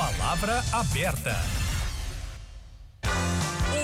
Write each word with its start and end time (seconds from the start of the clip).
Palavra 0.00 0.64
aberta. 0.72 1.36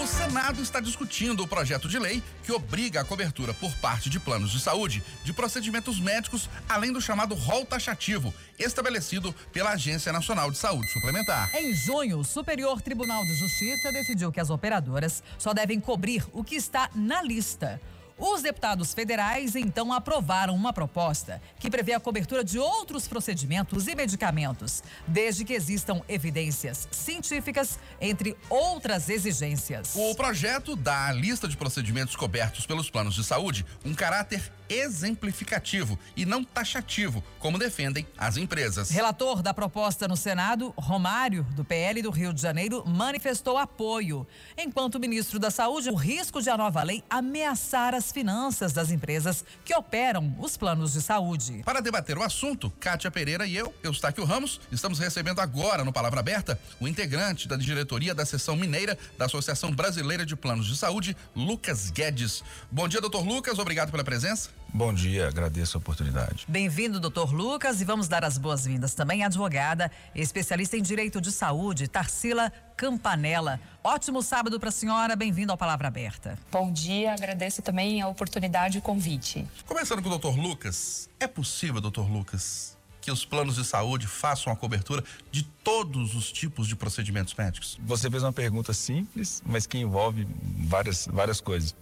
O 0.02 0.06
Senado 0.06 0.62
está 0.62 0.80
discutindo 0.80 1.42
o 1.42 1.46
projeto 1.46 1.90
de 1.90 1.98
lei 1.98 2.22
que 2.42 2.50
obriga 2.52 3.02
a 3.02 3.04
cobertura 3.04 3.52
por 3.52 3.70
parte 3.80 4.08
de 4.08 4.18
planos 4.18 4.50
de 4.50 4.58
saúde 4.58 5.02
de 5.22 5.34
procedimentos 5.34 6.00
médicos, 6.00 6.48
além 6.66 6.90
do 6.90 7.02
chamado 7.02 7.34
rol 7.34 7.66
taxativo, 7.66 8.32
estabelecido 8.58 9.34
pela 9.52 9.72
Agência 9.72 10.10
Nacional 10.10 10.50
de 10.50 10.56
Saúde 10.56 10.90
Suplementar. 10.90 11.54
Em 11.54 11.74
junho, 11.74 12.20
o 12.20 12.24
Superior 12.24 12.80
Tribunal 12.80 13.22
de 13.22 13.36
Justiça 13.36 13.92
decidiu 13.92 14.32
que 14.32 14.40
as 14.40 14.48
operadoras 14.48 15.22
só 15.36 15.52
devem 15.52 15.78
cobrir 15.78 16.24
o 16.32 16.42
que 16.42 16.54
está 16.54 16.88
na 16.94 17.20
lista. 17.20 17.78
Os 18.18 18.40
deputados 18.40 18.94
federais 18.94 19.54
então 19.54 19.92
aprovaram 19.92 20.54
uma 20.54 20.72
proposta 20.72 21.40
que 21.58 21.68
prevê 21.68 21.92
a 21.92 22.00
cobertura 22.00 22.42
de 22.42 22.58
outros 22.58 23.06
procedimentos 23.06 23.86
e 23.86 23.94
medicamentos, 23.94 24.82
desde 25.06 25.44
que 25.44 25.52
existam 25.52 26.00
evidências 26.08 26.88
científicas, 26.90 27.78
entre 28.00 28.34
outras 28.48 29.10
exigências. 29.10 29.94
O 29.94 30.14
projeto 30.14 30.74
dá 30.74 31.08
à 31.08 31.12
lista 31.12 31.46
de 31.46 31.58
procedimentos 31.58 32.16
cobertos 32.16 32.64
pelos 32.64 32.88
planos 32.88 33.14
de 33.14 33.22
saúde 33.22 33.66
um 33.84 33.94
caráter 33.94 34.50
exemplificativo 34.68 35.98
e 36.16 36.24
não 36.24 36.42
taxativo, 36.44 37.22
como 37.38 37.58
defendem 37.58 38.06
as 38.16 38.36
empresas. 38.36 38.90
Relator 38.90 39.42
da 39.42 39.54
proposta 39.54 40.08
no 40.08 40.16
Senado, 40.16 40.72
Romário, 40.76 41.44
do 41.54 41.64
PL 41.64 42.02
do 42.02 42.10
Rio 42.10 42.32
de 42.32 42.40
Janeiro, 42.40 42.84
manifestou 42.86 43.58
apoio, 43.58 44.26
enquanto 44.56 44.96
o 44.96 45.00
ministro 45.00 45.38
da 45.38 45.50
Saúde, 45.50 45.90
o 45.90 45.94
risco 45.94 46.40
de 46.42 46.50
a 46.50 46.56
nova 46.56 46.82
lei 46.82 47.02
ameaçar 47.08 47.94
as 47.94 48.12
finanças 48.12 48.72
das 48.72 48.90
empresas 48.90 49.44
que 49.64 49.74
operam 49.74 50.34
os 50.38 50.56
planos 50.56 50.92
de 50.92 51.02
saúde. 51.02 51.62
Para 51.64 51.80
debater 51.80 52.16
o 52.18 52.22
assunto, 52.22 52.70
Kátia 52.80 53.10
Pereira 53.10 53.46
e 53.46 53.56
eu, 53.56 53.74
Eustáquio 53.82 54.24
Ramos, 54.24 54.60
estamos 54.70 54.98
recebendo 54.98 55.40
agora 55.40 55.84
no 55.84 55.92
Palavra 55.92 56.20
Aberta 56.20 56.58
o 56.80 56.88
integrante 56.88 57.48
da 57.48 57.56
diretoria 57.56 58.14
da 58.14 58.24
seção 58.24 58.56
mineira 58.56 58.98
da 59.18 59.26
Associação 59.26 59.70
Brasileira 59.72 60.24
de 60.24 60.36
Planos 60.36 60.66
de 60.66 60.76
Saúde, 60.76 61.16
Lucas 61.34 61.90
Guedes. 61.90 62.42
Bom 62.70 62.88
dia, 62.88 63.00
doutor 63.00 63.24
Lucas, 63.24 63.58
obrigado 63.58 63.90
pela 63.90 64.04
presença. 64.04 64.55
Bom 64.72 64.92
dia, 64.92 65.28
agradeço 65.28 65.76
a 65.76 65.78
oportunidade. 65.78 66.44
Bem-vindo, 66.46 67.00
doutor 67.00 67.32
Lucas, 67.32 67.80
e 67.80 67.84
vamos 67.84 68.08
dar 68.08 68.24
as 68.24 68.36
boas-vindas 68.36 68.94
também 68.94 69.22
à 69.22 69.26
advogada, 69.26 69.90
especialista 70.14 70.76
em 70.76 70.82
direito 70.82 71.20
de 71.20 71.32
saúde, 71.32 71.88
Tarsila 71.88 72.52
Campanella. 72.76 73.58
Ótimo 73.82 74.22
sábado 74.22 74.60
para 74.60 74.68
a 74.68 74.72
senhora, 74.72 75.16
bem-vindo 75.16 75.50
ao 75.50 75.56
Palavra 75.56 75.88
Aberta. 75.88 76.38
Bom 76.52 76.70
dia, 76.70 77.14
agradeço 77.14 77.62
também 77.62 78.02
a 78.02 78.08
oportunidade 78.08 78.76
e 78.76 78.80
o 78.80 78.82
convite. 78.82 79.46
Começando 79.64 80.02
com 80.02 80.08
o 80.08 80.10
doutor 80.10 80.36
Lucas, 80.36 81.08
é 81.18 81.26
possível, 81.26 81.80
doutor 81.80 82.10
Lucas, 82.10 82.76
que 83.00 83.10
os 83.10 83.24
planos 83.24 83.54
de 83.54 83.64
saúde 83.64 84.06
façam 84.06 84.52
a 84.52 84.56
cobertura 84.56 85.02
de 85.30 85.42
todos 85.42 86.14
os 86.14 86.30
tipos 86.30 86.66
de 86.66 86.76
procedimentos 86.76 87.32
médicos? 87.34 87.78
Você 87.86 88.10
fez 88.10 88.22
uma 88.22 88.32
pergunta 88.32 88.74
simples, 88.74 89.42
mas 89.46 89.66
que 89.66 89.78
envolve 89.78 90.26
várias, 90.58 91.06
várias 91.06 91.40
coisas. 91.40 91.74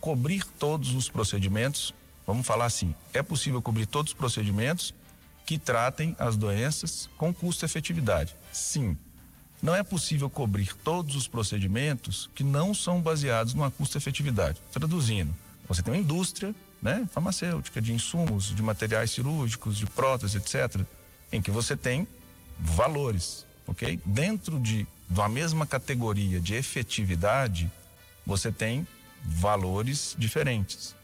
Cobrir 0.00 0.44
todos 0.44 0.94
os 0.94 1.08
procedimentos 1.08 1.92
Vamos 2.26 2.46
falar 2.46 2.66
assim: 2.66 2.94
é 3.12 3.22
possível 3.22 3.60
cobrir 3.60 3.86
todos 3.86 4.12
os 4.12 4.18
procedimentos 4.18 4.94
que 5.44 5.58
tratem 5.58 6.14
as 6.18 6.36
doenças 6.36 7.08
com 7.16 7.32
custo-efetividade? 7.32 8.34
Sim. 8.52 8.96
Não 9.62 9.74
é 9.74 9.82
possível 9.82 10.28
cobrir 10.28 10.74
todos 10.82 11.14
os 11.14 11.28
procedimentos 11.28 12.28
que 12.34 12.42
não 12.42 12.74
são 12.74 13.00
baseados 13.00 13.54
numa 13.54 13.70
custo-efetividade. 13.70 14.60
Traduzindo, 14.72 15.32
você 15.68 15.82
tem 15.82 15.94
uma 15.94 16.00
indústria 16.00 16.52
né, 16.82 17.08
farmacêutica, 17.12 17.80
de 17.80 17.92
insumos, 17.92 18.52
de 18.54 18.60
materiais 18.60 19.12
cirúrgicos, 19.12 19.78
de 19.78 19.86
próteses, 19.86 20.34
etc., 20.34 20.84
em 21.30 21.40
que 21.40 21.50
você 21.50 21.76
tem 21.76 22.08
valores, 22.58 23.46
ok? 23.66 24.00
Dentro 24.04 24.58
de, 24.58 24.86
uma 25.08 25.28
mesma 25.28 25.64
categoria 25.64 26.40
de 26.40 26.54
efetividade, 26.54 27.70
você 28.26 28.50
tem 28.50 28.86
valores 29.22 30.16
diferentes. 30.18 30.96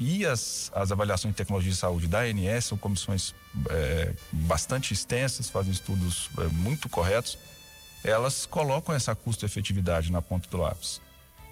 E 0.00 0.24
as, 0.24 0.72
as 0.74 0.90
avaliações 0.90 1.34
de 1.34 1.36
tecnologia 1.36 1.70
de 1.70 1.76
saúde 1.76 2.08
da 2.08 2.20
ANS 2.20 2.64
são 2.64 2.78
comissões 2.78 3.34
é, 3.68 4.14
bastante 4.32 4.94
extensas, 4.94 5.50
fazem 5.50 5.70
estudos 5.70 6.30
é, 6.38 6.44
muito 6.44 6.88
corretos. 6.88 7.36
Elas 8.02 8.46
colocam 8.46 8.94
essa 8.94 9.14
custo-efetividade 9.14 10.10
na 10.10 10.22
ponta 10.22 10.48
do 10.48 10.56
lápis. 10.56 11.02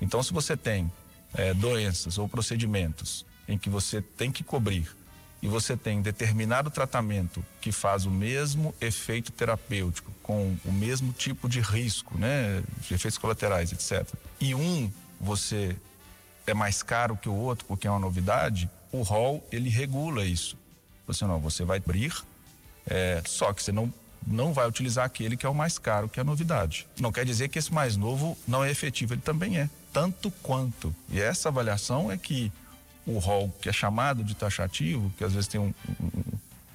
Então, 0.00 0.22
se 0.22 0.32
você 0.32 0.56
tem 0.56 0.90
é, 1.34 1.52
doenças 1.52 2.16
ou 2.16 2.26
procedimentos 2.26 3.26
em 3.46 3.58
que 3.58 3.68
você 3.68 4.00
tem 4.00 4.32
que 4.32 4.42
cobrir 4.42 4.90
e 5.42 5.46
você 5.46 5.76
tem 5.76 6.00
determinado 6.00 6.70
tratamento 6.70 7.44
que 7.60 7.70
faz 7.70 8.06
o 8.06 8.10
mesmo 8.10 8.74
efeito 8.80 9.30
terapêutico, 9.30 10.10
com 10.22 10.56
o 10.64 10.72
mesmo 10.72 11.12
tipo 11.12 11.50
de 11.50 11.60
risco, 11.60 12.16
né, 12.16 12.62
de 12.80 12.94
efeitos 12.94 13.18
colaterais, 13.18 13.72
etc. 13.72 14.10
E 14.40 14.54
um 14.54 14.90
você 15.20 15.76
é 16.50 16.54
mais 16.54 16.82
caro 16.82 17.16
que 17.16 17.28
o 17.28 17.34
outro 17.34 17.64
porque 17.66 17.86
é 17.86 17.90
uma 17.90 17.98
novidade, 17.98 18.70
o 18.92 19.02
rol 19.02 19.46
ele 19.50 19.68
regula 19.68 20.24
isso. 20.24 20.56
Você 21.06 21.24
não, 21.24 21.40
você 21.40 21.64
vai 21.64 21.78
abrir, 21.78 22.12
é, 22.86 23.22
só 23.26 23.52
que 23.52 23.62
você 23.62 23.72
não 23.72 23.92
não 24.26 24.52
vai 24.52 24.68
utilizar 24.68 25.06
aquele 25.06 25.36
que 25.36 25.46
é 25.46 25.48
o 25.48 25.54
mais 25.54 25.78
caro, 25.78 26.08
que 26.08 26.20
é 26.20 26.22
a 26.22 26.24
novidade. 26.24 26.86
Não 27.00 27.10
quer 27.10 27.24
dizer 27.24 27.48
que 27.48 27.58
esse 27.58 27.72
mais 27.72 27.96
novo 27.96 28.36
não 28.46 28.62
é 28.62 28.70
efetivo, 28.70 29.14
ele 29.14 29.22
também 29.22 29.58
é, 29.58 29.70
tanto 29.92 30.30
quanto. 30.42 30.94
E 31.08 31.20
essa 31.20 31.48
avaliação 31.48 32.10
é 32.12 32.18
que 32.18 32.52
o 33.06 33.18
rol 33.18 33.50
que 33.62 33.68
é 33.68 33.72
chamado 33.72 34.22
de 34.22 34.34
taxativo, 34.34 35.10
que 35.16 35.24
às 35.24 35.32
vezes 35.32 35.48
tem 35.48 35.60
um, 35.60 35.72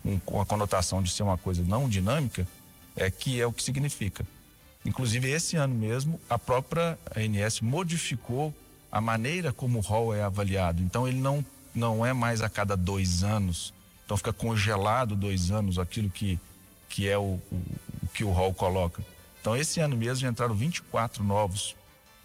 um, 0.04 0.20
uma 0.28 0.46
conotação 0.46 1.04
de 1.04 1.12
ser 1.12 1.22
uma 1.22 1.38
coisa 1.38 1.62
não 1.64 1.88
dinâmica, 1.88 2.48
é 2.96 3.12
que 3.12 3.40
é 3.40 3.46
o 3.46 3.54
que 3.54 3.62
significa. 3.62 4.26
Inclusive, 4.86 5.30
esse 5.30 5.56
ano 5.56 5.74
mesmo, 5.76 6.20
a 6.30 6.38
própria 6.38 6.98
ANS 7.16 7.62
modificou 7.62 8.54
a 8.94 9.02
maneira 9.02 9.52
como 9.52 9.80
o 9.80 9.82
rol 9.82 10.14
é 10.14 10.22
avaliado. 10.22 10.84
Então 10.84 11.08
ele 11.08 11.20
não, 11.20 11.44
não 11.74 12.06
é 12.06 12.14
mais 12.14 12.44
a 12.44 12.48
cada 12.48 12.78
dois 12.78 13.24
anos. 13.24 13.74
Então 14.06 14.16
fica 14.16 14.32
congelado 14.32 15.16
dois 15.16 15.50
anos 15.50 15.80
aquilo 15.80 16.12
que, 16.12 16.40
que 16.88 17.10
é 17.10 17.18
o, 17.18 17.42
o, 17.52 17.56
o 18.04 18.08
que 18.14 18.24
o 18.24 18.30
rol 18.30 18.54
coloca. 18.54 19.04
Então 19.42 19.58
esse 19.58 19.80
ano 19.80 19.98
mesmo 19.98 20.18
já 20.18 20.30
entraram 20.30 20.54
24 20.54 21.24
novos 21.24 21.76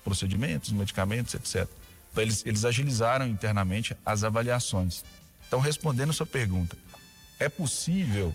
procedimentos, 0.05 0.71
medicamentos, 0.71 1.33
etc. 1.33 1.67
Então 2.13 2.23
eles, 2.23 2.45
eles 2.45 2.67
agilizaram 2.67 3.27
internamente 3.27 3.97
as 4.05 4.23
avaliações. 4.23 5.03
Então 5.47 5.61
respondendo 5.61 6.11
a 6.11 6.13
sua 6.13 6.27
pergunta, 6.27 6.77
é 7.39 7.49
possível 7.49 8.35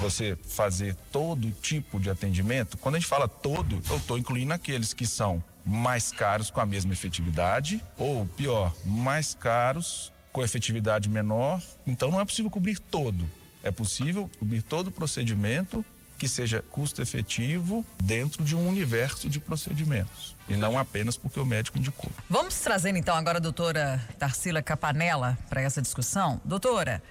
você 0.00 0.36
fazer 0.48 0.96
todo 1.12 1.48
tipo 1.52 2.00
de 2.00 2.10
atendimento? 2.10 2.76
Quando 2.76 2.96
a 2.96 2.98
gente 2.98 3.08
fala 3.08 3.28
todo, 3.28 3.80
eu 3.88 3.98
estou 3.98 4.18
incluindo 4.18 4.52
aqueles 4.52 4.92
que 4.92 5.06
são 5.06 5.40
mais 5.68 6.10
caros 6.10 6.50
com 6.50 6.60
a 6.60 6.66
mesma 6.66 6.94
efetividade, 6.94 7.84
ou 7.98 8.24
pior, 8.26 8.74
mais 8.86 9.34
caros 9.34 10.10
com 10.32 10.42
efetividade 10.42 11.08
menor. 11.08 11.62
Então 11.86 12.10
não 12.10 12.20
é 12.20 12.24
possível 12.24 12.50
cobrir 12.50 12.78
todo. 12.78 13.28
É 13.62 13.70
possível 13.70 14.30
cobrir 14.38 14.62
todo 14.62 14.86
o 14.86 14.90
procedimento 14.90 15.84
que 16.16 16.26
seja 16.26 16.64
custo 16.70 17.02
efetivo 17.02 17.84
dentro 18.02 18.42
de 18.42 18.56
um 18.56 18.66
universo 18.66 19.28
de 19.28 19.38
procedimentos. 19.38 20.34
E 20.48 20.56
não 20.56 20.78
apenas 20.78 21.16
porque 21.16 21.38
o 21.38 21.44
médico 21.44 21.78
indicou. 21.78 22.10
Vamos 22.28 22.58
trazendo 22.58 22.98
então 22.98 23.14
agora 23.14 23.38
a 23.38 23.40
doutora 23.40 24.02
Tarsila 24.18 24.62
Capanella 24.62 25.38
para 25.48 25.60
essa 25.60 25.82
discussão. 25.82 26.40
Doutora, 26.44 27.02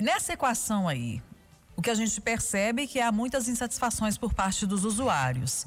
nessa 0.00 0.32
equação 0.32 0.88
aí, 0.88 1.22
o 1.76 1.82
que 1.82 1.90
a 1.90 1.94
gente 1.94 2.20
percebe 2.20 2.82
é 2.82 2.86
que 2.86 2.98
há 2.98 3.12
muitas 3.12 3.46
insatisfações 3.46 4.16
por 4.16 4.32
parte 4.32 4.66
dos 4.66 4.84
usuários. 4.84 5.66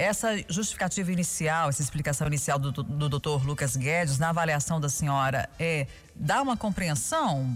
Essa 0.00 0.42
justificativa 0.48 1.12
inicial, 1.12 1.68
essa 1.68 1.82
explicação 1.82 2.26
inicial 2.26 2.58
do, 2.58 2.72
do 2.72 3.06
doutor 3.06 3.46
Lucas 3.46 3.76
Guedes, 3.76 4.18
na 4.18 4.30
avaliação 4.30 4.80
da 4.80 4.88
senhora, 4.88 5.46
é 5.58 5.86
dá 6.16 6.40
uma 6.40 6.56
compreensão 6.56 7.54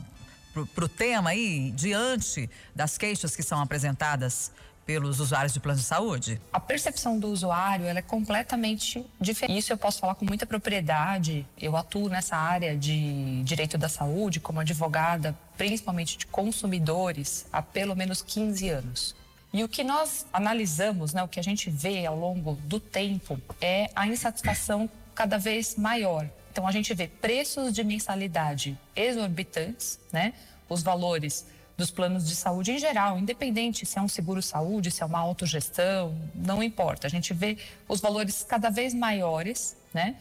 para 0.74 0.84
o 0.84 0.88
tema 0.88 1.30
aí, 1.30 1.70
diante 1.70 2.50
das 2.74 2.98
queixas 2.98 3.34
que 3.34 3.42
são 3.42 3.62
apresentadas 3.62 4.52
pelos 4.84 5.20
usuários 5.20 5.54
de 5.54 5.60
plano 5.60 5.78
de 5.78 5.86
saúde? 5.86 6.38
A 6.52 6.60
percepção 6.60 7.18
do 7.18 7.28
usuário 7.28 7.86
é 7.86 8.02
completamente 8.02 9.02
diferente. 9.18 9.58
Isso 9.58 9.72
eu 9.72 9.78
posso 9.78 10.00
falar 10.00 10.14
com 10.14 10.26
muita 10.26 10.44
propriedade. 10.44 11.46
Eu 11.58 11.74
atuo 11.78 12.10
nessa 12.10 12.36
área 12.36 12.76
de 12.76 13.42
direito 13.42 13.78
da 13.78 13.88
saúde 13.88 14.38
como 14.38 14.60
advogada, 14.60 15.34
principalmente 15.56 16.18
de 16.18 16.26
consumidores, 16.26 17.46
há 17.50 17.62
pelo 17.62 17.96
menos 17.96 18.20
15 18.20 18.68
anos. 18.68 19.23
E 19.54 19.62
o 19.62 19.68
que 19.68 19.84
nós 19.84 20.26
analisamos, 20.32 21.14
né, 21.14 21.22
o 21.22 21.28
que 21.28 21.38
a 21.38 21.42
gente 21.42 21.70
vê 21.70 22.04
ao 22.04 22.18
longo 22.18 22.54
do 22.64 22.80
tempo, 22.80 23.40
é 23.60 23.88
a 23.94 24.04
insatisfação 24.04 24.90
cada 25.14 25.38
vez 25.38 25.76
maior. 25.76 26.28
Então 26.50 26.66
a 26.66 26.72
gente 26.72 26.92
vê 26.92 27.06
preços 27.06 27.72
de 27.72 27.84
mensalidade 27.84 28.76
exorbitantes, 28.96 30.00
né? 30.12 30.34
Os 30.68 30.82
valores 30.82 31.46
dos 31.76 31.88
planos 31.88 32.28
de 32.28 32.34
saúde 32.34 32.72
em 32.72 32.78
geral, 32.78 33.16
independente 33.16 33.86
se 33.86 33.96
é 33.96 34.02
um 34.02 34.08
seguro 34.08 34.42
saúde, 34.42 34.90
se 34.90 35.04
é 35.04 35.06
uma 35.06 35.20
autogestão, 35.20 36.16
não 36.34 36.60
importa. 36.60 37.06
A 37.06 37.10
gente 37.10 37.32
vê 37.32 37.56
os 37.88 38.00
valores 38.00 38.42
cada 38.42 38.70
vez 38.70 38.92
maiores, 38.92 39.76
né? 39.92 40.16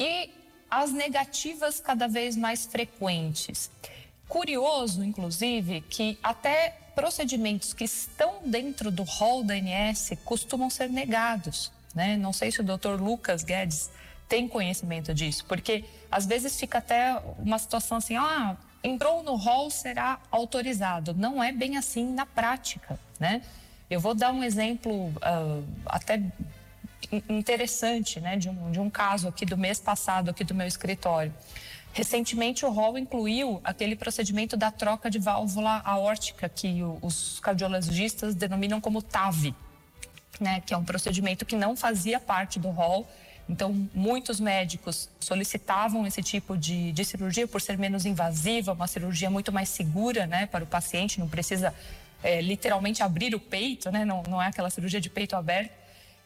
E 0.00 0.30
as 0.68 0.90
negativas 0.90 1.78
cada 1.78 2.08
vez 2.08 2.36
mais 2.36 2.66
frequentes. 2.66 3.70
Curioso, 4.28 5.04
inclusive, 5.04 5.80
que 5.82 6.18
até 6.20 6.83
procedimentos 6.94 7.72
que 7.72 7.84
estão 7.84 8.40
dentro 8.44 8.90
do 8.90 9.02
rol 9.02 9.42
da 9.42 9.54
ANS 9.54 10.12
costumam 10.24 10.70
ser 10.70 10.88
negados. 10.88 11.72
Né? 11.94 12.16
Não 12.16 12.32
sei 12.32 12.50
se 12.50 12.60
o 12.60 12.64
doutor 12.64 13.00
Lucas 13.00 13.42
Guedes 13.42 13.90
tem 14.28 14.48
conhecimento 14.48 15.12
disso, 15.12 15.44
porque 15.46 15.84
às 16.10 16.26
vezes 16.26 16.58
fica 16.58 16.78
até 16.78 17.20
uma 17.38 17.58
situação 17.58 17.98
assim, 17.98 18.16
ah, 18.16 18.56
entrou 18.82 19.22
no 19.22 19.36
rol, 19.36 19.70
será 19.70 20.18
autorizado. 20.30 21.14
Não 21.14 21.42
é 21.42 21.52
bem 21.52 21.76
assim 21.76 22.12
na 22.12 22.26
prática, 22.26 22.98
né? 23.18 23.42
Eu 23.90 24.00
vou 24.00 24.14
dar 24.14 24.32
um 24.32 24.42
exemplo 24.42 25.08
uh, 25.08 25.64
até 25.86 26.20
interessante, 27.28 28.18
né, 28.18 28.36
de 28.36 28.48
um, 28.48 28.72
de 28.72 28.80
um 28.80 28.90
caso 28.90 29.28
aqui 29.28 29.44
do 29.44 29.56
mês 29.56 29.78
passado, 29.78 30.30
aqui 30.30 30.42
do 30.42 30.54
meu 30.54 30.66
escritório. 30.66 31.32
Recentemente, 31.94 32.66
o 32.66 32.70
rol 32.70 32.98
incluiu 32.98 33.60
aquele 33.62 33.94
procedimento 33.94 34.56
da 34.56 34.68
troca 34.68 35.08
de 35.08 35.20
válvula 35.20 35.80
aórtica, 35.84 36.48
que 36.48 36.80
os 37.00 37.38
cardiologistas 37.38 38.34
denominam 38.34 38.80
como 38.80 39.00
TAV, 39.00 39.54
né, 40.40 40.60
que 40.66 40.74
é 40.74 40.76
um 40.76 40.84
procedimento 40.84 41.46
que 41.46 41.54
não 41.54 41.76
fazia 41.76 42.18
parte 42.18 42.58
do 42.58 42.68
rol. 42.68 43.08
Então, 43.48 43.88
muitos 43.94 44.40
médicos 44.40 45.08
solicitavam 45.20 46.04
esse 46.04 46.20
tipo 46.20 46.58
de, 46.58 46.90
de 46.90 47.04
cirurgia 47.04 47.46
por 47.46 47.60
ser 47.60 47.78
menos 47.78 48.04
invasiva, 48.04 48.72
uma 48.72 48.88
cirurgia 48.88 49.30
muito 49.30 49.52
mais 49.52 49.68
segura 49.68 50.26
né, 50.26 50.46
para 50.46 50.64
o 50.64 50.66
paciente, 50.66 51.20
não 51.20 51.28
precisa 51.28 51.72
é, 52.24 52.40
literalmente 52.40 53.04
abrir 53.04 53.36
o 53.36 53.38
peito, 53.38 53.92
né, 53.92 54.04
não, 54.04 54.24
não 54.28 54.42
é 54.42 54.48
aquela 54.48 54.68
cirurgia 54.68 55.00
de 55.00 55.08
peito 55.08 55.36
aberto. 55.36 55.70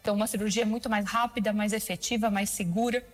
Então, 0.00 0.14
uma 0.14 0.26
cirurgia 0.26 0.64
muito 0.64 0.88
mais 0.88 1.04
rápida, 1.04 1.52
mais 1.52 1.74
efetiva, 1.74 2.30
mais 2.30 2.48
segura 2.48 3.04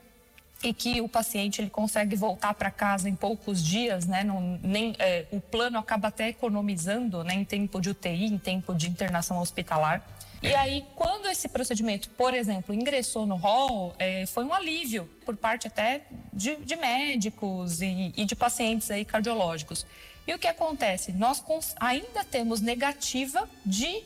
e 0.63 0.73
que 0.73 1.01
o 1.01 1.09
paciente 1.09 1.61
ele 1.61 1.71
consegue 1.71 2.17
voltar 2.17 2.55
para 2.55 2.71
casa 2.71 3.09
em 3.09 3.15
poucos 3.15 3.63
dias, 3.63 4.07
né? 4.07 4.25
Não, 4.25 4.59
nem, 4.63 4.95
é, 4.99 5.27
o 5.31 5.41
plano 5.41 5.79
acaba 5.79 6.09
até 6.09 6.29
economizando 6.29 7.23
né, 7.23 7.35
em 7.35 7.45
tempo 7.45 7.81
de 7.81 7.91
UTI, 7.91 8.27
em 8.27 8.39
tempo 8.39 8.75
de 8.75 8.89
internação 8.89 9.41
hospitalar. 9.41 10.03
E 10.43 10.55
aí, 10.55 10.85
quando 10.95 11.27
esse 11.27 11.49
procedimento, 11.49 12.11
por 12.11 12.35
exemplo, 12.35 12.75
ingressou 12.75 13.25
no 13.25 13.35
rol, 13.35 13.95
é, 13.99 14.27
foi 14.27 14.45
um 14.45 14.53
alívio 14.53 15.09
por 15.25 15.35
parte 15.37 15.67
até 15.67 16.03
de, 16.31 16.57
de 16.57 16.77
médicos 16.77 17.81
e, 17.81 18.13
e, 18.15 18.27
de 18.27 18.37
pacientes 18.37 18.91
aí 18.91 19.07
cardiológicos. 19.07 19.87
E 20.27 20.35
o 20.35 20.39
que 20.39 20.47
acontece? 20.47 21.13
Nós 21.13 21.43
ainda 21.81 22.25
temos 22.25 22.61
negativa 22.61 23.49
de 23.65 24.03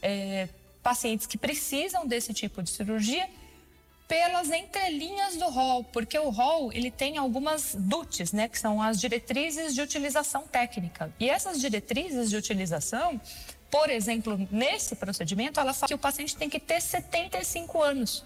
é, 0.00 0.48
pacientes 0.82 1.26
que 1.26 1.36
precisam 1.36 2.06
desse 2.06 2.32
tipo 2.32 2.62
de 2.62 2.70
cirurgia 2.70 3.28
pelas 4.12 4.50
entrelinhas 4.50 5.38
do 5.38 5.48
rol, 5.48 5.84
porque 5.84 6.18
o 6.18 6.28
rol 6.28 6.70
ele 6.70 6.90
tem 6.90 7.16
algumas 7.16 7.74
DUTs, 7.74 8.30
né, 8.30 8.46
que 8.46 8.58
são 8.58 8.82
as 8.82 9.00
diretrizes 9.00 9.74
de 9.74 9.80
utilização 9.80 10.42
técnica. 10.42 11.10
E 11.18 11.30
essas 11.30 11.58
diretrizes 11.58 12.28
de 12.28 12.36
utilização, 12.36 13.18
por 13.70 13.88
exemplo, 13.88 14.38
nesse 14.50 14.94
procedimento, 14.96 15.58
ela 15.58 15.72
fala 15.72 15.88
que 15.88 15.94
o 15.94 15.98
paciente 15.98 16.36
tem 16.36 16.50
que 16.50 16.60
ter 16.60 16.78
75 16.82 17.82
anos. 17.82 18.22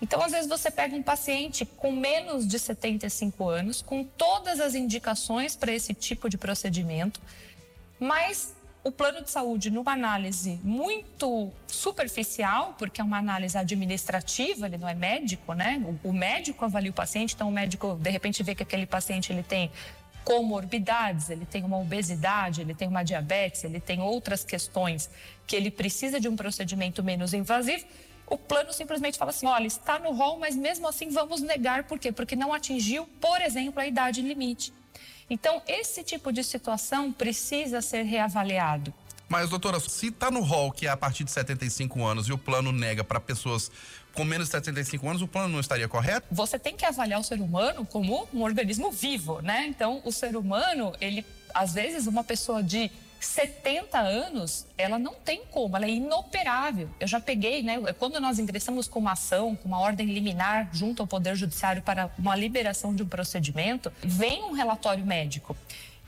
Então, 0.00 0.22
às 0.22 0.30
vezes, 0.30 0.46
você 0.46 0.70
pega 0.70 0.94
um 0.94 1.02
paciente 1.02 1.64
com 1.64 1.90
menos 1.90 2.46
de 2.46 2.56
75 2.56 3.48
anos, 3.48 3.82
com 3.82 4.04
todas 4.04 4.60
as 4.60 4.76
indicações 4.76 5.56
para 5.56 5.72
esse 5.72 5.94
tipo 5.94 6.30
de 6.30 6.38
procedimento, 6.38 7.20
mas 7.98 8.54
o 8.86 8.92
plano 8.92 9.20
de 9.20 9.28
saúde, 9.28 9.68
numa 9.68 9.92
análise 9.92 10.60
muito 10.62 11.50
superficial, 11.66 12.76
porque 12.78 13.00
é 13.00 13.04
uma 13.04 13.18
análise 13.18 13.58
administrativa, 13.58 14.66
ele 14.66 14.78
não 14.78 14.88
é 14.88 14.94
médico, 14.94 15.54
né? 15.54 15.84
O, 16.04 16.12
médico 16.12 16.64
avalia 16.64 16.92
o 16.92 16.94
paciente, 16.94 17.34
então 17.34 17.48
o 17.48 17.50
médico, 17.50 17.98
de 18.00 18.10
repente, 18.10 18.44
vê 18.44 18.54
que 18.54 18.62
aquele 18.62 18.86
paciente 18.86 19.32
ele 19.32 19.42
tem 19.42 19.72
comorbidades, 20.24 21.30
ele 21.30 21.44
tem 21.44 21.64
uma 21.64 21.78
obesidade, 21.78 22.60
ele 22.60 22.76
tem 22.76 22.86
uma 22.86 23.02
diabetes, 23.02 23.64
ele 23.64 23.80
tem 23.80 24.00
outras 24.00 24.44
questões 24.44 25.10
que 25.48 25.56
ele 25.56 25.72
precisa 25.72 26.20
de 26.20 26.28
um 26.28 26.36
procedimento 26.36 27.02
menos 27.02 27.34
invasivo. 27.34 27.84
O 28.28 28.38
plano 28.38 28.72
simplesmente 28.72 29.18
fala 29.18 29.30
assim: 29.30 29.46
olha, 29.46 29.66
está 29.66 29.98
no 29.98 30.12
rol, 30.12 30.38
mas 30.38 30.54
mesmo 30.54 30.86
assim 30.86 31.10
vamos 31.10 31.40
negar. 31.40 31.84
Por 31.84 31.98
quê? 31.98 32.12
Porque 32.12 32.36
não 32.36 32.52
atingiu, 32.52 33.04
por 33.20 33.40
exemplo, 33.40 33.80
a 33.80 33.86
idade 33.86 34.22
limite. 34.22 34.72
Então, 35.28 35.60
esse 35.66 36.04
tipo 36.04 36.32
de 36.32 36.44
situação 36.44 37.12
precisa 37.12 37.80
ser 37.80 38.02
reavaliado. 38.02 38.92
Mas, 39.28 39.50
doutora, 39.50 39.80
se 39.80 40.06
está 40.06 40.30
no 40.30 40.40
rol 40.40 40.70
que 40.70 40.86
é 40.86 40.90
a 40.90 40.96
partir 40.96 41.24
de 41.24 41.32
75 41.32 42.04
anos 42.04 42.28
e 42.28 42.32
o 42.32 42.38
plano 42.38 42.70
nega 42.70 43.02
para 43.02 43.18
pessoas 43.18 43.70
com 44.14 44.24
menos 44.24 44.46
de 44.46 44.52
75 44.52 45.08
anos, 45.08 45.20
o 45.22 45.28
plano 45.28 45.48
não 45.48 45.60
estaria 45.60 45.88
correto? 45.88 46.26
Você 46.30 46.58
tem 46.58 46.76
que 46.76 46.86
avaliar 46.86 47.20
o 47.20 47.24
ser 47.24 47.40
humano 47.40 47.84
como 47.84 48.26
um 48.32 48.42
organismo 48.42 48.90
vivo, 48.90 49.40
né? 49.42 49.66
Então, 49.66 50.00
o 50.04 50.12
ser 50.12 50.36
humano, 50.36 50.92
ele, 51.00 51.26
às 51.52 51.74
vezes, 51.74 52.06
uma 52.06 52.22
pessoa 52.22 52.62
de 52.62 52.90
70 53.26 53.98
anos, 53.98 54.66
ela 54.78 54.98
não 54.98 55.14
tem 55.14 55.42
como, 55.50 55.76
ela 55.76 55.86
é 55.86 55.90
inoperável. 55.90 56.88
Eu 57.00 57.06
já 57.06 57.20
peguei, 57.20 57.62
né? 57.62 57.76
Quando 57.98 58.20
nós 58.20 58.38
ingressamos 58.38 58.86
com 58.88 58.98
uma 58.98 59.12
ação, 59.12 59.56
com 59.56 59.68
uma 59.68 59.80
ordem 59.80 60.06
liminar 60.06 60.68
junto 60.72 61.02
ao 61.02 61.06
Poder 61.06 61.34
Judiciário 61.34 61.82
para 61.82 62.10
uma 62.18 62.36
liberação 62.36 62.94
de 62.94 63.02
um 63.02 63.08
procedimento, 63.08 63.92
vem 64.02 64.42
um 64.44 64.52
relatório 64.52 65.04
médico. 65.04 65.56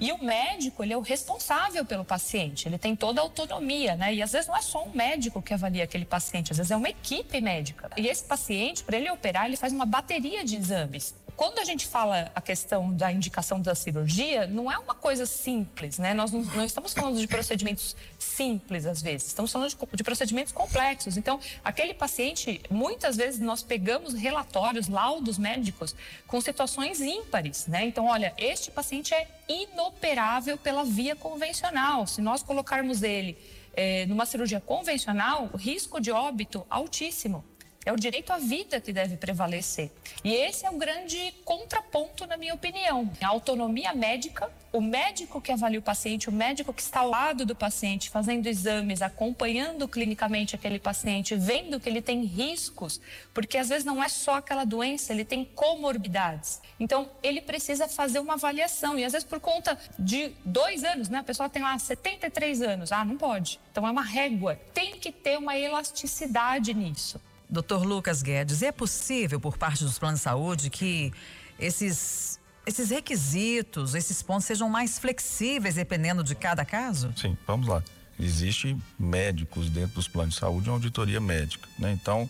E 0.01 0.13
o 0.13 0.23
médico, 0.23 0.85
ele 0.85 0.93
é 0.93 0.97
o 0.97 1.01
responsável 1.01 1.85
pelo 1.85 2.05
paciente, 2.05 2.69
ele 2.69 2.79
tem 2.79 2.95
toda 2.95 3.21
a 3.21 3.25
autonomia, 3.25 3.97
né? 3.97 4.15
E 4.15 4.23
às 4.23 4.31
vezes 4.31 4.47
não 4.47 4.57
é 4.57 4.63
só 4.63 4.85
um 4.85 4.91
médico 4.91 5.43
que 5.43 5.53
avalia 5.53 5.83
aquele 5.83 6.05
paciente, 6.05 6.53
às 6.53 6.59
vezes 6.59 6.71
é 6.71 6.77
uma 6.77 6.89
equipe 6.89 7.41
médica. 7.41 7.91
E 7.97 8.07
esse 8.07 8.23
paciente, 8.23 8.85
para 8.85 8.97
ele 8.97 9.11
operar, 9.11 9.47
ele 9.47 9.57
faz 9.57 9.73
uma 9.73 9.85
bateria 9.85 10.45
de 10.45 10.55
exames 10.57 11.15
quando 11.39 11.61
a 11.61 11.65
gente 11.65 11.87
fala 11.87 12.33
a 12.35 12.41
questão 12.41 12.93
da 12.93 13.13
indicação 13.13 13.61
da 13.61 13.73
cirurgia, 13.73 14.45
não 14.49 14.71
é 14.71 14.77
uma 14.77 14.93
coisa 14.97 15.25
simples, 15.25 15.97
né? 15.97 16.13
Nós 16.13 16.33
não, 16.33 16.43
não 16.43 16.65
estamos 16.65 16.93
falando 16.93 17.17
de 17.21 17.29
procedimentos 17.29 17.95
simples, 18.19 18.85
às 18.85 19.01
vezes, 19.01 19.29
estamos 19.29 19.53
falando 19.53 19.71
de, 19.71 19.77
de, 19.95 20.03
procedimentos 20.03 20.53
complexos. 20.53 21.17
Então, 21.17 21.39
aquele 21.63 21.95
paciente, 21.95 22.61
muitas 22.69 23.17
vezes 23.17 23.39
nós 23.39 23.63
pegamos 23.63 24.15
relatórios, 24.15 24.89
laudos 24.89 25.39
médicos 25.39 25.95
com 26.27 26.41
situações 26.41 27.01
ímpares, 27.01 27.69
né? 27.69 27.87
Então, 27.87 28.07
olha, 28.07 28.35
este 28.37 28.73
paciente 28.73 29.15
é 29.15 29.29
inoperável 29.49 30.59
pela 30.59 30.83
via 30.83 31.15
convencional. 31.15 32.05
Se 32.09 32.21
nós 32.21 32.43
colocarmos 32.43 33.05
ele 33.05 33.39
é, 33.75 34.07
numa 34.07 34.27
cirurgia 34.27 34.61
convencional, 34.61 35.49
o 35.53 35.57
risco 35.57 36.01
de 36.01 36.11
óbito 36.11 36.67
altíssimo. 36.69 37.45
É 37.87 37.93
o 37.93 37.97
direito 37.97 38.33
à 38.33 38.39
vida 38.39 38.81
que 38.81 38.93
deve 38.93 39.17
prevalecer. 39.17 39.91
E 40.23 40.35
esse 40.35 40.67
é 40.67 40.71
o 40.71 40.77
grande 40.77 41.33
contraponto, 41.45 42.27
na 42.27 42.37
minha 42.37 42.53
opinião. 42.53 43.11
A 43.23 43.29
autonomia 43.29 43.95
médica, 43.95 44.53
o 44.73 44.81
médico 44.81 45.41
que 45.41 45.51
avalia 45.51 45.79
o 45.79 45.83
paciente, 45.83 46.29
o 46.29 46.33
médico 46.33 46.75
que 46.75 46.83
está 46.83 47.01
ao 47.01 47.09
lado 47.09 47.47
do 47.47 47.55
paciente, 47.55 48.11
fazendo 48.11 48.47
exames, 48.47 49.01
acompanhando 49.01 49.89
clinicamente 49.89 50.55
aquele 50.55 50.79
paciente, 50.79 51.35
vendo 51.35 51.81
que 51.81 51.89
ele 51.89 52.03
tem 52.03 52.25
riscos, 52.25 53.01
porque 53.33 53.57
às 53.57 53.71
vezes 53.71 53.85
não 53.85 54.03
é 54.03 54.09
só 54.09 54.35
aquela 54.35 54.65
doença, 54.65 55.13
ele 55.13 55.25
tem 55.25 55.45
comorbidades. 55.45 56.61
Então, 56.79 57.09
ele 57.23 57.41
precisa 57.41 57.89
fazer 57.89 58.19
uma 58.19 58.35
avaliação. 58.35 58.99
E 58.99 59.05
às 59.05 59.13
vezes, 59.13 59.27
por 59.27 59.41
conta 59.41 59.79
de 59.99 60.33
dois 60.45 60.85
anos, 60.85 61.09
né? 61.09 61.19
A 61.19 61.25
pessoa 61.25 61.49
tem 61.49 61.63
lá 61.63 61.79
73 61.79 62.61
anos. 62.61 62.93
Ah, 62.93 63.05
não 63.05 63.17
pode. 63.17 63.59
Então, 63.71 63.87
é 63.87 63.91
uma 63.91 64.05
régua. 64.05 64.61
Tem 64.75 64.99
que 64.99 65.11
ter 65.11 65.39
uma 65.39 65.57
elasticidade 65.57 66.75
nisso. 66.75 67.21
Doutor 67.51 67.85
Lucas 67.85 68.23
Guedes, 68.23 68.63
é 68.63 68.71
possível 68.71 69.41
por 69.41 69.57
parte 69.57 69.83
dos 69.83 69.99
planos 69.99 70.21
de 70.21 70.25
saúde 70.25 70.69
que 70.69 71.13
esses, 71.59 72.39
esses 72.67 72.91
requisitos, 72.91 73.95
esses 73.95 74.23
pontos 74.23 74.45
sejam 74.45 74.69
mais 74.69 74.99
flexíveis 74.99 75.77
dependendo 75.77 76.23
de 76.23 76.35
cada 76.35 76.65
caso? 76.65 77.13
Sim, 77.17 77.37
vamos 77.47 77.67
lá. 77.67 77.83
Existe 78.21 78.77
médicos 78.99 79.71
dentro 79.71 79.95
dos 79.95 80.09
planos 80.09 80.35
de 80.35 80.41
saúde, 80.41 80.69
uma 80.69 80.77
auditoria 80.77 81.21
médica, 81.21 81.69
né? 81.79 81.93
Então, 81.93 82.29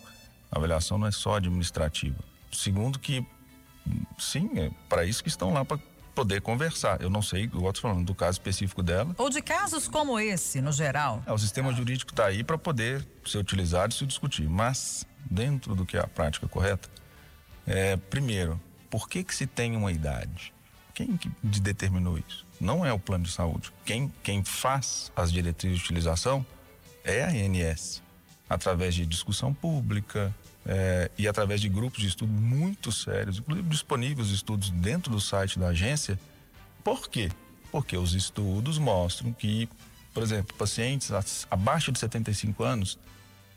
a 0.51 0.57
avaliação 0.57 0.97
não 0.97 1.07
é 1.07 1.11
só 1.11 1.35
administrativa. 1.35 2.17
Segundo 2.51 2.97
que, 2.97 3.25
sim, 4.17 4.49
é 4.55 4.71
para 4.87 5.03
isso 5.03 5.21
que 5.21 5.29
estão 5.29 5.51
lá 5.51 5.65
para 5.65 5.79
poder 6.19 6.41
conversar. 6.41 7.01
Eu 7.01 7.09
não 7.09 7.21
sei, 7.21 7.45
eu 7.45 7.69
estou 7.69 7.89
falando 7.89 8.05
do 8.05 8.13
caso 8.13 8.33
específico 8.33 8.83
dela. 8.83 9.15
Ou 9.17 9.29
de 9.29 9.41
casos 9.41 9.87
como 9.87 10.19
esse, 10.19 10.59
no 10.59 10.73
geral. 10.73 11.23
É, 11.25 11.31
o 11.31 11.37
sistema 11.37 11.71
jurídico 11.71 12.11
está 12.11 12.25
aí 12.25 12.43
para 12.43 12.57
poder 12.57 13.07
ser 13.25 13.37
utilizado 13.37 13.93
e 13.93 13.97
se 13.97 14.05
discutir. 14.05 14.49
Mas 14.49 15.07
dentro 15.23 15.73
do 15.75 15.85
que 15.85 15.95
é 15.95 16.01
a 16.01 16.07
prática 16.07 16.45
correta, 16.45 16.89
é, 17.65 17.95
primeiro, 17.95 18.59
por 18.89 19.07
que 19.07 19.23
que 19.23 19.33
se 19.33 19.47
tem 19.47 19.77
uma 19.77 19.93
idade? 19.93 20.53
Quem 20.93 21.15
que 21.15 21.31
determinou 21.41 22.17
isso? 22.17 22.45
Não 22.59 22.85
é 22.85 22.91
o 22.91 22.99
plano 22.99 23.23
de 23.23 23.31
saúde. 23.31 23.71
Quem, 23.85 24.13
quem 24.21 24.43
faz 24.43 25.13
as 25.15 25.31
diretrizes 25.31 25.79
de 25.79 25.85
utilização 25.85 26.45
é 27.05 27.23
a 27.23 27.29
ANS, 27.29 28.03
através 28.49 28.93
de 28.93 29.05
discussão 29.05 29.53
pública 29.53 30.35
é, 30.71 31.09
e 31.17 31.27
através 31.27 31.59
de 31.59 31.67
grupos 31.67 31.99
de 31.99 32.07
estudo 32.07 32.31
muito 32.31 32.91
sérios, 32.91 33.39
inclusive 33.39 33.67
disponíveis 33.69 34.29
estudos 34.29 34.69
dentro 34.69 35.11
do 35.11 35.19
site 35.19 35.57
da 35.57 35.69
agência. 35.69 36.19
Por 36.83 37.09
quê? 37.09 37.31
Porque 37.71 37.97
os 37.97 38.13
estudos 38.13 38.77
mostram 38.77 39.33
que, 39.33 39.67
por 40.13 40.21
exemplo, 40.21 40.55
pacientes 40.55 41.09
abaixo 41.49 41.91
de 41.91 41.97
75 41.97 42.63
anos 42.63 42.99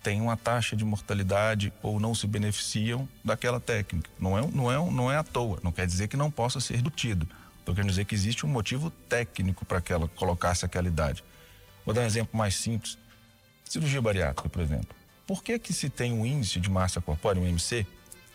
têm 0.03 0.23
uma 0.23 0.39
taxa 0.39 0.75
de 0.75 0.87
mortalidade 0.87 1.71
ou 1.83 2.01
não 2.01 2.15
se 2.15 2.27
beneficiam 2.27 3.07
daquela 3.23 3.61
técnica. 3.61 4.09
Não 4.19 4.39
é, 4.39 4.47
não 4.47 4.73
é, 4.73 4.91
não 4.91 5.13
é 5.13 5.19
à 5.19 5.23
toa, 5.23 5.61
não 5.63 5.71
quer 5.71 5.87
dizer 5.87 6.09
que 6.09 6.17
não 6.17 6.31
possa 6.31 6.61
ser 6.61 6.77
redutido. 6.77 7.29
Estou 7.59 7.75
querendo 7.75 7.91
dizer 7.91 8.07
que 8.07 8.15
existe 8.15 8.47
um 8.47 8.49
motivo 8.49 8.89
técnico 8.91 9.67
para 9.67 9.83
que 9.83 9.93
ela 9.93 10.09
colocasse 10.09 10.65
aquela 10.65 10.89
idade. 10.89 11.23
Vou 11.85 11.95
dar 11.95 12.01
um 12.01 12.07
exemplo 12.07 12.39
mais 12.39 12.55
simples. 12.55 12.97
Cirurgia 13.67 14.01
bariátrica, 14.01 14.49
por 14.49 14.63
exemplo. 14.63 15.02
Por 15.27 15.43
que 15.43 15.59
que 15.59 15.73
se 15.73 15.89
tem 15.89 16.13
um 16.13 16.27
índice 16.27 16.61
de 16.61 16.71
massa 16.71 17.01
corpórea, 17.01 17.41
um 17.41 17.47
MC, 17.47 17.87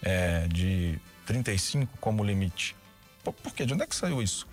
é, 0.02 0.48
de 0.48 1.00
35 1.26 1.98
como 2.00 2.24
limite? 2.24 2.76
Por, 3.24 3.34
por 3.34 3.54
quê? 3.54 3.66
De 3.66 3.74
onde 3.74 3.84
é 3.84 3.88
que 3.88 3.96
saiu 3.96 4.22
isso? 4.22 4.48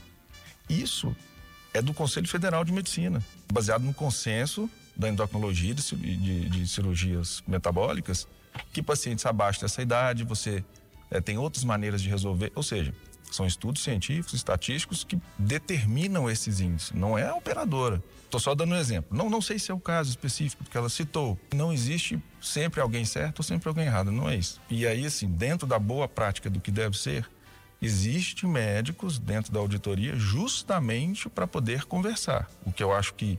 Isso 0.69 1.15
é 1.73 1.83
do 1.83 1.93
Conselho 1.93 2.29
Federal 2.29 2.65
de 2.65 2.73
Medicina, 2.73 3.23
baseado 3.53 3.83
no 3.83 3.93
consenso 3.93 4.71
da 4.97 5.09
endocrinologia 5.09 5.75
de, 5.75 5.97
de, 5.97 6.49
de 6.49 6.69
cirurgias 6.69 7.43
metabólicas, 7.47 8.29
que 8.73 8.83
pacientes 8.83 9.27
abaixo 9.27 9.61
dessa 9.61 9.83
idade, 9.83 10.23
você 10.23 10.65
é, 11.11 11.21
tem 11.21 11.37
outras 11.37 11.65
maneiras 11.65 12.01
de 12.01 12.09
resolver, 12.09 12.53
ou 12.55 12.63
seja, 12.63 12.95
são 13.35 13.47
estudos 13.47 13.83
científicos, 13.83 14.35
estatísticos 14.35 15.05
que 15.05 15.19
determinam 15.39 16.31
esses 16.31 16.61
índices, 16.61 16.93
não 16.93 17.19
é 17.19 17.29
a 17.29 17.35
operadora. 17.35 18.03
Estou 18.25 18.41
só 18.41 18.55
dando 18.55 18.75
um 18.75 18.79
exemplo. 18.79 19.17
Não, 19.17 19.31
não 19.31 19.41
sei 19.41 19.59
se 19.59 19.71
é 19.71 19.75
o 19.75 19.79
caso 19.79 20.11
específico 20.11 20.65
que 20.65 20.77
ela 20.77 20.89
citou. 20.89 21.39
Não 21.55 21.73
existe 21.73 22.21
sempre 22.43 22.81
alguém 22.81 23.05
certo 23.05 23.39
ou 23.39 23.45
sempre 23.45 23.69
alguém 23.69 23.87
errado, 23.87 24.11
não 24.11 24.29
é 24.29 24.37
isso. 24.37 24.61
E 24.69 24.87
aí, 24.87 25.07
assim, 25.07 25.29
dentro 25.29 25.67
da 25.67 25.79
boa 25.79 26.09
prática 26.09 26.51
do 26.51 26.61
que 26.61 26.71
deve 26.71 26.99
ser, 26.99 27.29
existe 27.81 28.47
médicos 28.47 29.19
dentro 29.19 29.53
da 29.53 29.61
auditoria 29.61 30.17
justamente 30.17 31.29
para 31.29 31.47
poder 31.47 31.85
conversar. 31.85 32.51
O 32.65 32.73
que 32.73 32.83
eu 32.83 32.93
acho 32.93 33.15
que 33.15 33.39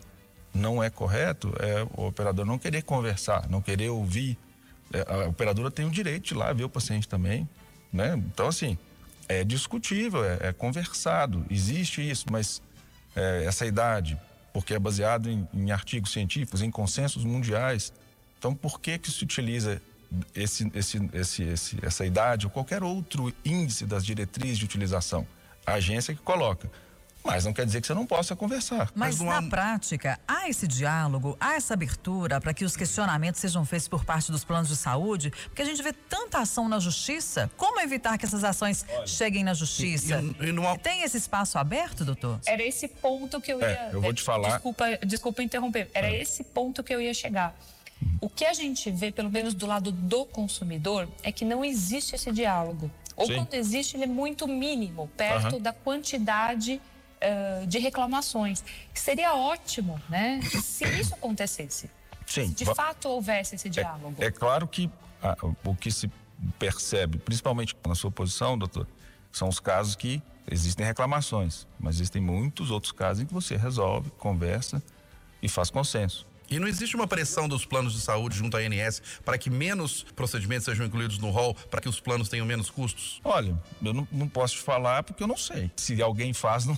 não 0.54 0.82
é 0.82 0.90
correto 0.90 1.54
é 1.60 1.84
o 1.98 2.08
operador 2.08 2.46
não 2.46 2.58
querer 2.58 2.82
conversar, 2.82 3.50
não 3.50 3.62
querer 3.62 3.90
ouvir. 3.90 4.38
É, 4.94 5.02
a 5.12 5.28
operadora 5.28 5.70
tem 5.70 5.86
o 5.86 5.90
direito 5.90 6.28
de 6.28 6.34
ir 6.34 6.38
lá 6.38 6.54
ver 6.54 6.64
o 6.64 6.70
paciente 6.70 7.08
também, 7.08 7.48
né? 7.92 8.16
Então, 8.16 8.48
assim, 8.48 8.78
é 9.28 9.44
discutível, 9.44 10.24
é, 10.24 10.50
é 10.50 10.54
conversado, 10.54 11.46
existe 11.50 12.08
isso, 12.08 12.26
mas 12.32 12.62
é, 13.16 13.46
essa 13.46 13.66
idade, 13.66 14.18
porque 14.54 14.74
é 14.74 14.80
baseado 14.80 15.30
em, 15.30 15.48
em, 15.54 15.72
artigos 15.72 16.12
científicos, 16.12 16.62
em 16.62 16.72
consensos 16.72 17.24
mundiais, 17.24 17.94
então 18.38 18.54
por 18.54 18.80
que 18.80 18.98
que 18.98 19.12
se 19.12 19.24
utiliza 19.24 19.82
esse, 20.34 20.72
esse, 20.74 21.10
esse, 21.14 21.44
esse, 21.44 21.78
essa 21.82 22.06
idade 22.06 22.46
ou 22.46 22.52
qualquer 22.52 22.84
outro 22.84 23.34
índice 23.44 23.86
das 23.86 24.06
diretrizes 24.06 24.58
de 24.58 24.66
utilização? 24.66 25.28
A 25.66 25.74
agência 25.74 26.14
que 26.14 26.22
coloca. 26.22 26.70
Mas 27.26 27.44
não 27.44 27.52
quer 27.52 27.66
dizer 27.66 27.82
que 27.82 27.88
você 27.88 27.94
não 27.96 28.06
possa 28.06 28.36
conversar. 28.36 28.92
Mas, 28.94 29.18
Mas 29.18 29.28
na 29.28 29.38
há... 29.40 29.50
prática, 29.50 30.20
há 30.28 30.48
esse 30.48 30.68
diálogo, 30.68 31.36
há 31.40 31.56
essa 31.56 31.74
abertura 31.74 32.40
para 32.40 32.54
que 32.54 32.64
os 32.64 32.78
questionamentos 32.78 33.42
sejam 33.42 33.66
feitos 33.66 33.88
por 33.88 34.06
parte 34.06 34.32
dos 34.32 34.46
planos 34.46 34.70
de 34.70 34.76
saúde? 34.76 35.32
Porque 35.46 35.64
a 35.64 35.66
gente 35.66 35.82
vê 35.82 35.92
tanta 35.92 36.40
ação 36.40 36.70
na 36.70 36.80
justiça. 36.80 37.50
Como 37.58 37.82
evitar 37.82 38.18
que 38.20 38.26
essas 38.26 38.44
ações 38.44 38.86
Olha, 38.88 39.08
cheguem 39.08 39.44
na 39.44 39.56
justiça? 39.56 40.22
E, 40.40 40.52
e 40.52 40.66
há... 40.68 40.78
Tem 40.78 41.02
esse 41.02 41.18
espaço 41.18 41.58
aberto, 41.58 42.06
doutor? 42.06 42.40
Era 42.46 42.62
esse 42.62 42.88
ponto 42.88 43.42
que 43.42 43.52
eu 43.52 43.60
é, 43.60 43.72
ia. 43.72 43.80
É, 43.80 43.90
eu 43.94 44.02
vou 44.02 44.14
te 44.14 44.22
falar. 44.22 44.50
Desculpa, 44.50 44.86
desculpa 45.04 45.42
interromper. 45.42 45.90
Era 45.96 46.08
é. 46.08 46.22
esse 46.22 46.44
ponto 46.44 46.84
que 46.84 46.94
eu 46.94 47.02
ia 47.02 47.14
chegar. 47.14 47.58
O 48.22 48.30
que 48.30 48.46
a 48.46 48.54
gente 48.54 48.92
vê, 48.92 49.12
pelo 49.12 49.32
menos 49.32 49.56
do 49.56 49.66
lado 49.66 49.92
do 49.92 50.26
consumidor, 50.26 51.08
é 51.24 51.32
que 51.32 51.44
não 51.44 51.66
existe 51.66 52.14
esse 52.14 52.32
diálogo. 52.32 52.92
Ou 53.16 53.26
Sim. 53.26 53.36
quando 53.36 53.54
existe, 53.54 53.96
ele 53.96 54.04
é 54.04 54.08
muito 54.08 54.48
mínimo, 54.48 55.10
perto 55.16 55.56
uhum. 55.56 55.62
da 55.62 55.72
quantidade 55.72 56.82
uh, 57.26 57.68
de 57.68 57.80
reclamações. 57.80 58.64
Seria 58.94 59.34
ótimo, 59.34 60.00
né, 60.10 60.40
se 60.42 60.86
isso 61.00 61.14
acontecesse. 61.14 61.90
Sim. 62.26 62.48
Se 62.48 62.54
de 62.54 62.66
fato 62.66 63.08
houvesse 63.10 63.56
esse 63.56 63.70
diálogo. 63.70 64.16
É, 64.20 64.26
é 64.26 64.32
claro 64.32 64.68
que 64.68 64.90
ah, 65.22 65.38
o 65.64 65.76
que 65.76 65.92
se 65.92 66.10
percebe, 66.60 67.18
principalmente 67.18 67.76
na 67.86 67.96
sua 67.96 68.12
posição, 68.12 68.58
doutor, 68.58 68.88
são 69.32 69.48
os 69.48 69.60
casos 69.60 69.96
que 69.96 70.22
existem 70.50 70.86
reclamações, 70.86 71.68
mas 71.80 71.96
existem 71.96 72.22
muitos 72.22 72.72
outros 72.72 72.92
casos 72.92 73.24
em 73.24 73.26
que 73.26 73.34
você 73.34 73.56
resolve, 73.56 74.10
conversa 74.12 74.82
e 75.42 75.50
faz 75.50 75.70
consenso. 75.70 76.26
E 76.50 76.60
não 76.60 76.68
existe 76.68 76.96
uma 76.96 77.08
pressão 77.08 77.48
dos 77.48 77.66
planos 77.66 77.94
de 77.94 78.02
saúde 78.02 78.38
junto 78.38 78.56
à 78.58 78.60
ANS 78.60 79.02
para 79.24 79.38
que 79.38 79.50
menos 79.50 80.06
procedimentos 80.16 80.66
sejam 80.66 80.86
incluídos 80.86 81.18
no 81.18 81.30
rol, 81.30 81.56
para 81.70 81.82
que 81.82 81.90
os 81.90 82.00
planos 82.00 82.30
tenham 82.30 82.46
menos 82.46 82.70
custos? 82.70 83.20
Olha, 83.24 83.60
eu 83.84 83.94
não, 83.94 84.08
não 84.12 84.28
posso 84.28 84.56
te 84.56 84.62
falar 84.62 85.04
porque 85.04 85.24
eu 85.24 85.28
não 85.28 85.38
sei. 85.38 85.72
Se 85.76 86.02
alguém 86.02 86.34
faz, 86.34 86.66
não, 86.66 86.78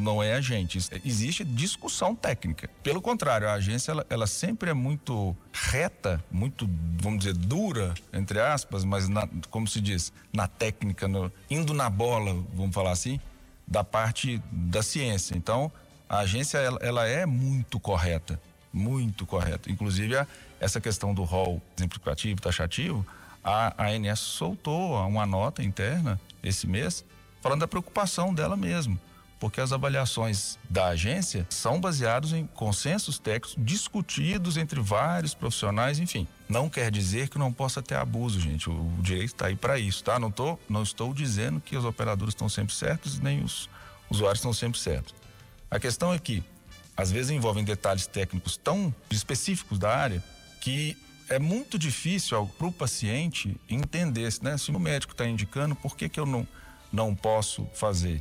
não 0.00 0.22
é 0.22 0.34
a 0.34 0.40
gente. 0.40 0.78
Existe 1.04 1.44
discussão 1.44 2.14
técnica. 2.14 2.68
Pelo 2.82 3.02
contrário, 3.02 3.48
a 3.48 3.54
agência 3.54 3.90
ela, 3.92 4.06
ela 4.08 4.26
sempre 4.26 4.70
é 4.70 4.74
muito 4.74 5.36
reta, 5.52 6.22
muito, 6.30 6.68
vamos 7.00 7.20
dizer, 7.20 7.34
dura, 7.34 7.94
entre 8.12 8.40
aspas, 8.40 8.84
mas 8.84 9.08
na, 9.08 9.28
como 9.50 9.66
se 9.66 9.80
diz, 9.80 10.12
na 10.32 10.46
técnica, 10.46 11.08
no, 11.08 11.32
indo 11.50 11.74
na 11.74 11.90
bola, 11.90 12.34
vamos 12.54 12.74
falar 12.74 12.92
assim, 12.92 13.20
da 13.66 13.82
parte 13.82 14.40
da 14.50 14.82
ciência. 14.82 15.36
Então, 15.36 15.70
a 16.08 16.20
agência 16.20 16.58
ela, 16.58 16.78
ela 16.80 17.06
é 17.06 17.26
muito 17.26 17.78
correta 17.78 18.40
muito 18.72 19.26
correto. 19.26 19.70
Inclusive, 19.70 20.16
a, 20.16 20.26
essa 20.60 20.80
questão 20.80 21.14
do 21.14 21.24
rol 21.24 21.62
exemplificativo, 21.76 22.40
taxativo, 22.40 23.06
a, 23.42 23.74
ANS 23.86 24.20
soltou 24.20 24.94
uma 25.06 25.26
nota 25.26 25.62
interna 25.62 26.20
esse 26.42 26.66
mês 26.66 27.04
falando 27.40 27.60
da 27.60 27.68
preocupação 27.68 28.34
dela 28.34 28.56
mesmo, 28.56 28.98
porque 29.38 29.60
as 29.60 29.72
avaliações 29.72 30.58
da 30.68 30.88
agência 30.88 31.46
são 31.48 31.80
baseadas 31.80 32.32
em 32.32 32.46
consensos 32.46 33.18
técnicos 33.18 33.54
discutidos 33.56 34.56
entre 34.56 34.80
vários 34.80 35.34
profissionais, 35.34 35.98
enfim. 35.98 36.26
Não 36.48 36.68
quer 36.68 36.90
dizer 36.90 37.28
que 37.28 37.38
não 37.38 37.52
possa 37.52 37.80
ter 37.80 37.94
abuso, 37.94 38.40
gente. 38.40 38.68
O, 38.68 38.72
o 38.72 39.02
direito 39.02 39.26
está 39.26 39.46
aí 39.46 39.56
para 39.56 39.78
isso, 39.78 40.02
tá? 40.02 40.18
Não, 40.18 40.30
tô, 40.30 40.58
não 40.68 40.82
estou 40.82 41.14
dizendo 41.14 41.60
que 41.60 41.76
os 41.76 41.84
operadores 41.84 42.34
estão 42.34 42.48
sempre 42.48 42.74
certos, 42.74 43.20
nem 43.20 43.42
os 43.44 43.68
usuários 44.10 44.40
estão 44.40 44.52
sempre 44.52 44.78
certos. 44.80 45.14
A 45.70 45.78
questão 45.78 46.12
é 46.12 46.18
que 46.18 46.42
às 46.98 47.12
vezes 47.12 47.30
envolvem 47.30 47.62
detalhes 47.62 48.08
técnicos 48.08 48.56
tão 48.56 48.92
específicos 49.08 49.78
da 49.78 49.96
área 49.96 50.22
que 50.60 50.98
é 51.28 51.38
muito 51.38 51.78
difícil 51.78 52.44
para 52.58 52.66
o 52.66 52.72
paciente 52.72 53.56
entender 53.70 54.28
né? 54.42 54.58
se 54.58 54.72
o 54.72 54.80
médico 54.80 55.12
está 55.12 55.24
indicando, 55.24 55.76
por 55.76 55.96
que, 55.96 56.08
que 56.08 56.18
eu 56.18 56.26
não, 56.26 56.46
não 56.92 57.14
posso 57.14 57.68
fazer? 57.72 58.20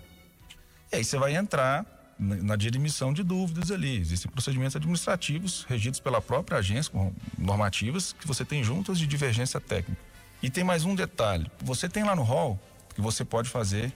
E 0.91 0.97
aí 0.97 1.03
você 1.03 1.17
vai 1.17 1.35
entrar 1.35 1.85
na 2.19 2.55
dirimissão 2.55 3.11
de 3.11 3.23
dúvidas 3.23 3.71
ali. 3.71 3.97
Existem 3.97 4.29
procedimentos 4.31 4.75
administrativos 4.75 5.65
regidos 5.67 5.99
pela 5.99 6.21
própria 6.21 6.59
agência, 6.59 6.91
com 6.91 7.11
normativas, 7.37 8.13
que 8.13 8.27
você 8.27 8.45
tem 8.45 8.63
juntas 8.63 8.99
de 8.99 9.07
divergência 9.07 9.59
técnica. 9.59 10.01
E 10.41 10.49
tem 10.49 10.63
mais 10.63 10.83
um 10.83 10.95
detalhe: 10.95 11.49
você 11.61 11.87
tem 11.89 12.03
lá 12.03 12.15
no 12.15 12.23
hall 12.23 12.59
que 12.93 13.01
você 13.01 13.23
pode 13.23 13.49
fazer 13.49 13.93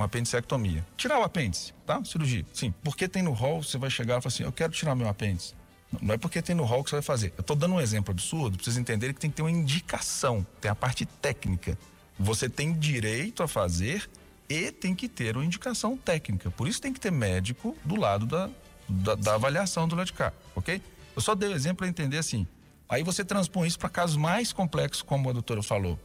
uma 0.00 0.06
apendicectomia. 0.06 0.84
Tirar 0.96 1.20
o 1.20 1.22
apêndice, 1.22 1.72
tá? 1.86 2.02
Cirurgia. 2.04 2.44
Sim. 2.52 2.74
Porque 2.82 3.06
tem 3.06 3.22
no 3.22 3.32
rol, 3.32 3.62
você 3.62 3.78
vai 3.78 3.90
chegar 3.90 4.18
e 4.18 4.22
falar 4.22 4.32
assim: 4.32 4.42
eu 4.42 4.52
quero 4.52 4.72
tirar 4.72 4.94
meu 4.94 5.08
apêndice. 5.08 5.54
Não 6.00 6.14
é 6.14 6.18
porque 6.18 6.40
tem 6.40 6.54
no 6.54 6.64
rol 6.64 6.84
que 6.84 6.90
você 6.90 6.96
vai 6.96 7.02
fazer. 7.02 7.32
Eu 7.36 7.42
estou 7.42 7.56
dando 7.56 7.74
um 7.74 7.80
exemplo 7.80 8.12
absurdo, 8.12 8.56
para 8.56 8.64
vocês 8.64 8.76
entenderem 8.76 9.14
que 9.14 9.20
tem 9.20 9.30
que 9.30 9.36
ter 9.36 9.42
uma 9.42 9.50
indicação, 9.50 10.46
tem 10.60 10.70
a 10.70 10.74
parte 10.74 11.04
técnica. 11.04 11.76
Você 12.18 12.48
tem 12.48 12.72
direito 12.72 13.42
a 13.42 13.48
fazer 13.48 14.08
e 14.48 14.70
tem 14.70 14.94
que 14.94 15.08
ter 15.08 15.36
uma 15.36 15.44
indicação 15.44 15.96
técnica. 15.96 16.50
Por 16.50 16.68
isso 16.68 16.80
tem 16.80 16.92
que 16.92 17.00
ter 17.00 17.10
médico 17.10 17.76
do 17.84 17.96
lado 17.96 18.24
da, 18.24 18.48
da, 18.88 19.14
da 19.16 19.34
avaliação 19.34 19.88
do 19.88 19.96
lado 19.96 20.06
de 20.06 20.12
cá, 20.12 20.32
ok? 20.54 20.80
Eu 21.16 21.20
só 21.20 21.34
dei 21.34 21.48
o 21.48 21.52
um 21.52 21.54
exemplo 21.56 21.78
para 21.78 21.88
entender 21.88 22.18
assim. 22.18 22.46
Aí 22.88 23.02
você 23.02 23.24
transpõe 23.24 23.66
isso 23.66 23.78
para 23.78 23.88
casos 23.88 24.16
mais 24.16 24.52
complexos, 24.52 25.02
como 25.02 25.28
a 25.28 25.32
doutora 25.32 25.62
falou 25.62 25.98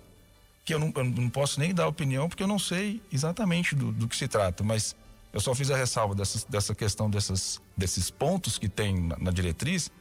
que 0.66 0.74
eu 0.74 0.80
não, 0.80 0.92
eu 0.96 1.04
não, 1.04 1.30
posso 1.30 1.60
nem 1.60 1.74
dar 1.74 1.88
opinião 1.88 2.28
porque 2.28 2.42
eu 2.42 2.48
não 2.48 2.58
sei 2.58 3.02
exatamente 3.14 3.76
do, 3.76 3.92
do 3.92 4.08
que 4.08 4.18
se 4.18 4.28
trata, 4.28 4.64
mas 4.64 4.96
eu 5.32 5.40
só 5.40 5.54
fiz 5.54 5.70
a 5.70 5.78
ressalva 5.78 6.16
dessa, 6.16 6.44
dessa 6.50 6.74
questão 6.74 7.08
dessas, 7.08 7.62
desses 7.78 8.10
pontos 8.10 8.58
que 8.58 8.68
tem 8.68 9.00
na, 9.00 9.16
na 9.18 9.32
diretriz, 9.32 9.92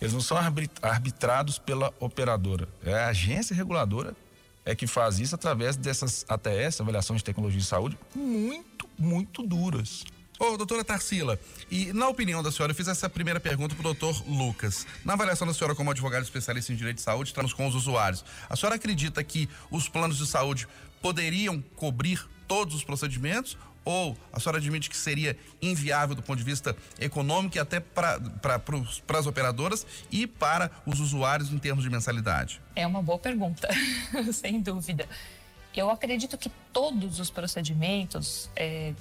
eles 0.00 0.14
não 0.14 0.22
são 0.22 0.38
arbitrados 0.82 1.58
pela 1.58 1.92
operadora, 2.00 2.66
é 2.82 2.94
a 2.94 3.08
agência 3.08 3.54
reguladora 3.54 4.16
é 4.64 4.74
que 4.74 4.86
faz 4.86 5.20
isso 5.20 5.34
através 5.34 5.76
dessas 5.76 6.24
ATS, 6.26 6.80
avaliações 6.80 7.18
de 7.18 7.24
tecnologia 7.24 7.60
de 7.60 7.66
saúde, 7.66 7.98
muito, 8.14 8.88
muito 8.98 9.42
duras. 9.42 10.04
Ô, 10.38 10.56
doutora 10.56 10.82
Tarsila, 10.82 11.38
e 11.70 11.92
na 11.92 12.08
opinião 12.08 12.42
da 12.42 12.50
senhora, 12.50 12.72
eu 12.72 12.74
fiz 12.76 12.88
essa 12.88 13.08
primeira 13.08 13.38
pergunta 13.38 13.72
para 13.74 13.82
o 13.82 13.94
doutor 13.94 14.20
Lucas. 14.28 14.84
Na 15.04 15.12
avaliação 15.12 15.46
da 15.46 15.54
senhora 15.54 15.76
como 15.76 15.92
advogada 15.92 16.24
especialista 16.24 16.72
em 16.72 16.76
direito 16.76 16.96
de 16.96 17.02
saúde, 17.02 17.30
estamos 17.30 17.52
com 17.52 17.68
os 17.68 17.74
usuários. 17.76 18.24
A 18.48 18.56
senhora 18.56 18.74
acredita 18.74 19.22
que 19.22 19.48
os 19.70 19.88
planos 19.88 20.18
de 20.18 20.26
saúde 20.26 20.66
poderiam 21.00 21.62
cobrir 21.76 22.28
todos 22.48 22.74
os 22.74 22.82
procedimentos? 22.82 23.56
Ou 23.84 24.16
a 24.32 24.40
senhora 24.40 24.58
admite 24.58 24.90
que 24.90 24.96
seria 24.96 25.36
inviável 25.60 26.16
do 26.16 26.22
ponto 26.22 26.38
de 26.38 26.44
vista 26.44 26.74
econômico 26.98 27.56
e 27.56 27.60
até 27.60 27.78
para 27.78 28.18
as 29.18 29.26
operadoras 29.26 29.86
e 30.10 30.26
para 30.26 30.70
os 30.86 31.00
usuários 31.00 31.52
em 31.52 31.58
termos 31.58 31.84
de 31.84 31.90
mensalidade? 31.90 32.60
É 32.74 32.86
uma 32.86 33.02
boa 33.02 33.18
pergunta, 33.18 33.68
sem 34.32 34.60
dúvida. 34.60 35.06
Eu 35.76 35.90
acredito 35.90 36.38
que 36.38 36.50
todos 36.72 37.20
os 37.20 37.30
procedimentos 37.30 38.48
é, 38.56 38.94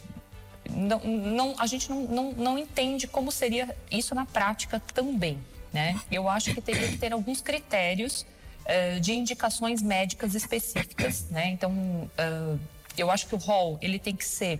não, 0.69 0.99
não, 0.99 1.55
a 1.57 1.65
gente 1.65 1.89
não, 1.89 2.01
não, 2.03 2.31
não 2.31 2.57
entende 2.57 3.07
como 3.07 3.31
seria 3.31 3.75
isso 3.91 4.15
na 4.15 4.25
prática 4.25 4.81
também. 4.93 5.37
Né? 5.71 5.99
Eu 6.11 6.29
acho 6.29 6.53
que 6.53 6.61
teria 6.61 6.87
que 6.87 6.97
ter 6.97 7.13
alguns 7.13 7.41
critérios 7.41 8.25
uh, 8.65 8.99
de 8.99 9.13
indicações 9.13 9.81
médicas 9.81 10.35
específicas. 10.35 11.29
Né? 11.29 11.49
Então, 11.49 11.71
uh, 11.71 12.59
eu 12.97 13.09
acho 13.09 13.27
que 13.27 13.35
o 13.35 13.37
rol 13.37 13.77
ele 13.81 13.97
tem 13.99 14.15
que 14.15 14.25
ser 14.25 14.59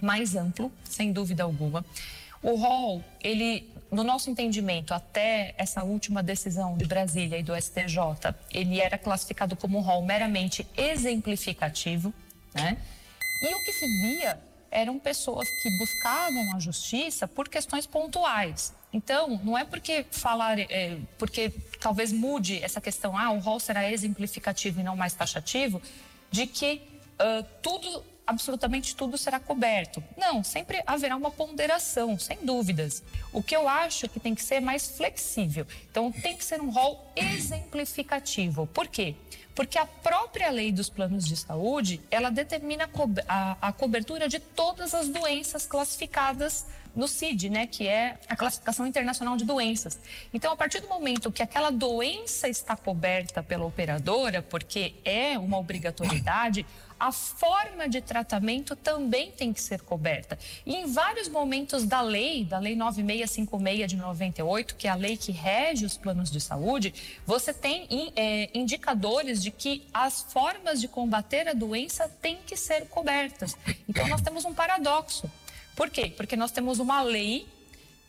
mais 0.00 0.36
amplo, 0.36 0.72
sem 0.84 1.12
dúvida 1.12 1.42
alguma. 1.42 1.84
O 2.40 2.54
rol, 2.54 3.02
ele 3.20 3.68
no 3.90 4.04
nosso 4.04 4.30
entendimento, 4.30 4.92
até 4.92 5.54
essa 5.56 5.82
última 5.82 6.22
decisão 6.22 6.76
de 6.76 6.84
Brasília 6.84 7.38
e 7.38 7.42
do 7.42 7.54
STJ, 7.56 8.34
ele 8.52 8.80
era 8.80 8.98
classificado 8.98 9.56
como 9.56 9.78
um 9.78 9.80
rol 9.80 10.04
meramente 10.04 10.66
exemplificativo, 10.76 12.12
né? 12.54 12.76
E 13.42 13.54
o 13.54 13.64
que 13.64 13.72
se 13.72 13.86
via 13.86 14.38
eram 14.70 14.98
pessoas 14.98 15.48
que 15.62 15.78
buscavam 15.78 16.56
a 16.56 16.58
justiça 16.58 17.26
por 17.26 17.48
questões 17.48 17.86
pontuais. 17.86 18.74
Então, 18.92 19.40
não 19.44 19.56
é 19.56 19.64
porque 19.64 20.06
falar, 20.10 20.58
é, 20.58 20.98
porque 21.18 21.52
talvez 21.80 22.12
mude 22.12 22.62
essa 22.62 22.80
questão, 22.80 23.16
ah, 23.16 23.30
o 23.30 23.38
rol 23.38 23.60
será 23.60 23.90
exemplificativo 23.90 24.80
e 24.80 24.82
não 24.82 24.96
mais 24.96 25.14
taxativo, 25.14 25.80
de 26.30 26.46
que 26.46 26.80
uh, 27.20 27.44
tudo 27.62 28.04
absolutamente 28.26 28.94
tudo 28.94 29.16
será 29.16 29.40
coberto. 29.40 30.04
Não, 30.14 30.44
sempre 30.44 30.82
haverá 30.86 31.16
uma 31.16 31.30
ponderação, 31.30 32.18
sem 32.18 32.36
dúvidas. 32.44 33.02
O 33.32 33.42
que 33.42 33.56
eu 33.56 33.66
acho 33.66 34.06
que 34.06 34.20
tem 34.20 34.34
que 34.34 34.42
ser 34.42 34.60
mais 34.60 34.86
flexível. 34.86 35.66
Então, 35.90 36.12
tem 36.12 36.36
que 36.36 36.44
ser 36.44 36.60
um 36.60 36.68
rol 36.68 37.10
exemplificativo. 37.16 38.66
Por 38.66 38.86
quê? 38.86 39.16
Porque 39.58 39.76
a 39.76 39.86
própria 39.86 40.50
lei 40.50 40.70
dos 40.70 40.88
planos 40.88 41.24
de 41.24 41.36
saúde, 41.36 42.00
ela 42.12 42.30
determina 42.30 42.88
a, 43.26 43.56
a 43.60 43.72
cobertura 43.72 44.28
de 44.28 44.38
todas 44.38 44.94
as 44.94 45.08
doenças 45.08 45.66
classificadas 45.66 46.64
no 46.94 47.06
CID, 47.06 47.50
né, 47.50 47.66
que 47.66 47.86
é 47.86 48.18
a 48.28 48.36
classificação 48.36 48.86
internacional 48.86 49.36
de 49.36 49.44
doenças. 49.44 49.98
Então, 50.32 50.52
a 50.52 50.56
partir 50.56 50.80
do 50.80 50.88
momento 50.88 51.30
que 51.30 51.42
aquela 51.42 51.70
doença 51.70 52.48
está 52.48 52.76
coberta 52.76 53.42
pela 53.42 53.64
operadora, 53.64 54.42
porque 54.42 54.94
é 55.04 55.38
uma 55.38 55.58
obrigatoriedade, 55.58 56.66
a 56.98 57.12
forma 57.12 57.88
de 57.88 58.00
tratamento 58.00 58.74
também 58.74 59.30
tem 59.30 59.52
que 59.52 59.60
ser 59.60 59.82
coberta. 59.82 60.38
E 60.66 60.74
em 60.74 60.86
vários 60.86 61.28
momentos 61.28 61.84
da 61.84 62.00
lei, 62.00 62.44
da 62.44 62.58
Lei 62.58 62.74
9656 62.74 63.90
de 63.90 63.96
98, 63.96 64.74
que 64.74 64.88
é 64.88 64.90
a 64.90 64.94
lei 64.94 65.16
que 65.16 65.30
rege 65.30 65.84
os 65.84 65.96
planos 65.96 66.30
de 66.30 66.40
saúde, 66.40 66.92
você 67.24 67.52
tem 67.52 68.12
é, 68.16 68.50
indicadores 68.52 69.42
de 69.42 69.50
que 69.50 69.86
as 69.94 70.22
formas 70.22 70.80
de 70.80 70.88
combater 70.88 71.48
a 71.48 71.52
doença 71.52 72.08
têm 72.20 72.38
que 72.44 72.56
ser 72.56 72.86
cobertas. 72.88 73.56
Então, 73.88 74.08
nós 74.08 74.20
temos 74.20 74.44
um 74.44 74.52
paradoxo. 74.52 75.30
Por 75.78 75.90
quê? 75.90 76.12
Porque 76.16 76.34
nós 76.34 76.50
temos 76.50 76.80
uma 76.80 77.02
lei 77.02 77.46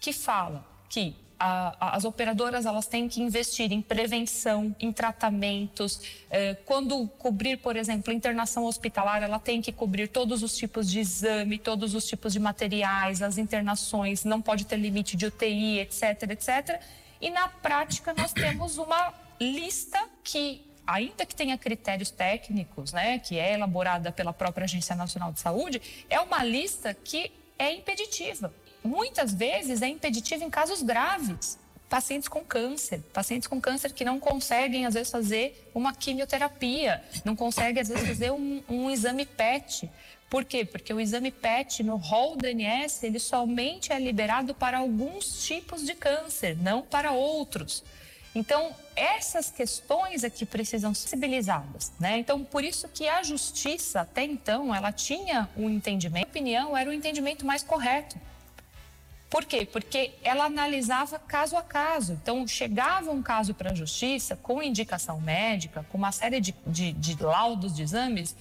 que 0.01 0.11
fala 0.11 0.65
que 0.89 1.15
a, 1.39 1.95
as 1.95 2.03
operadoras 2.03 2.65
elas 2.65 2.87
têm 2.87 3.07
que 3.07 3.21
investir 3.21 3.71
em 3.71 3.79
prevenção, 3.79 4.75
em 4.79 4.91
tratamentos. 4.91 6.01
É, 6.31 6.55
quando 6.65 7.07
cobrir, 7.19 7.57
por 7.57 7.75
exemplo, 7.75 8.11
internação 8.11 8.65
hospitalar, 8.65 9.21
ela 9.21 9.37
tem 9.37 9.61
que 9.61 9.71
cobrir 9.71 10.07
todos 10.07 10.41
os 10.41 10.57
tipos 10.57 10.89
de 10.89 10.99
exame, 10.99 11.59
todos 11.59 11.93
os 11.93 12.07
tipos 12.07 12.33
de 12.33 12.39
materiais, 12.39 13.21
as 13.21 13.37
internações, 13.37 14.23
não 14.23 14.41
pode 14.41 14.65
ter 14.65 14.77
limite 14.77 15.15
de 15.15 15.27
UTI, 15.27 15.77
etc, 15.81 16.23
etc. 16.31 16.81
E 17.21 17.29
na 17.29 17.49
prática 17.49 18.15
nós 18.17 18.33
temos 18.33 18.79
uma 18.79 19.13
lista 19.39 20.03
que 20.23 20.65
ainda 20.87 21.23
que 21.23 21.35
tenha 21.35 21.55
critérios 21.55 22.09
técnicos, 22.09 22.93
né, 22.93 23.19
que 23.19 23.37
é 23.37 23.53
elaborada 23.53 24.11
pela 24.11 24.33
própria 24.33 24.63
Agência 24.63 24.95
Nacional 24.95 25.31
de 25.31 25.39
Saúde, 25.39 25.79
é 26.09 26.19
uma 26.19 26.43
lista 26.43 26.95
que 26.95 27.31
é 27.59 27.73
impeditiva 27.73 28.51
muitas 28.83 29.33
vezes 29.33 29.81
é 29.81 29.87
impeditivo 29.87 30.43
em 30.43 30.49
casos 30.49 30.81
graves. 30.81 31.57
Pacientes 31.87 32.29
com 32.29 32.43
câncer, 32.43 33.01
pacientes 33.11 33.47
com 33.47 33.59
câncer 33.59 33.91
que 33.93 34.05
não 34.05 34.19
conseguem, 34.19 34.85
às 34.85 34.93
vezes, 34.93 35.11
fazer 35.11 35.71
uma 35.73 35.91
quimioterapia, 35.91 37.03
não 37.25 37.35
conseguem, 37.35 37.81
às 37.81 37.87
vezes, 37.87 38.07
fazer 38.07 38.31
um, 38.31 38.61
um 38.69 38.91
exame 38.91 39.25
PET. 39.25 39.89
Por 40.29 40.45
quê? 40.45 40.63
Porque 40.63 40.93
o 40.93 40.99
exame 40.99 41.31
PET 41.31 41.81
no 41.81 41.95
rol 41.95 42.35
DNS, 42.35 43.03
ele 43.03 43.17
somente 43.17 43.91
é 43.91 43.99
liberado 43.99 44.53
para 44.53 44.77
alguns 44.77 45.43
tipos 45.43 45.83
de 45.83 45.95
câncer, 45.95 46.55
não 46.61 46.83
para 46.83 47.11
outros. 47.11 47.83
Então, 48.33 48.75
essas 48.95 49.49
questões 49.49 50.23
aqui 50.23 50.45
precisam 50.45 50.93
ser 50.93 51.09
sensibilizadas, 51.09 51.91
né? 51.99 52.19
Então, 52.19 52.43
por 52.43 52.63
isso 52.63 52.87
que 52.87 53.07
a 53.07 53.23
justiça, 53.23 54.01
até 54.01 54.23
então, 54.23 54.73
ela 54.73 54.91
tinha 54.91 55.49
um 55.57 55.69
entendimento, 55.69 56.27
a 56.27 56.29
opinião 56.29 56.77
era 56.77 56.89
o 56.89 56.93
entendimento 56.93 57.45
mais 57.45 57.63
correto. 57.63 58.17
Por 59.29 59.45
quê? 59.45 59.65
Porque 59.65 60.11
ela 60.23 60.45
analisava 60.45 61.19
caso 61.19 61.55
a 61.55 61.61
caso. 61.61 62.13
Então, 62.13 62.47
chegava 62.47 63.11
um 63.11 63.21
caso 63.21 63.53
para 63.53 63.71
a 63.71 63.75
justiça 63.75 64.35
com 64.35 64.61
indicação 64.61 65.21
médica, 65.21 65.85
com 65.91 65.97
uma 65.97 66.11
série 66.11 66.41
de, 66.41 66.55
de, 66.65 66.91
de 66.93 67.23
laudos 67.23 67.75
de 67.75 67.83
exames, 67.83 68.35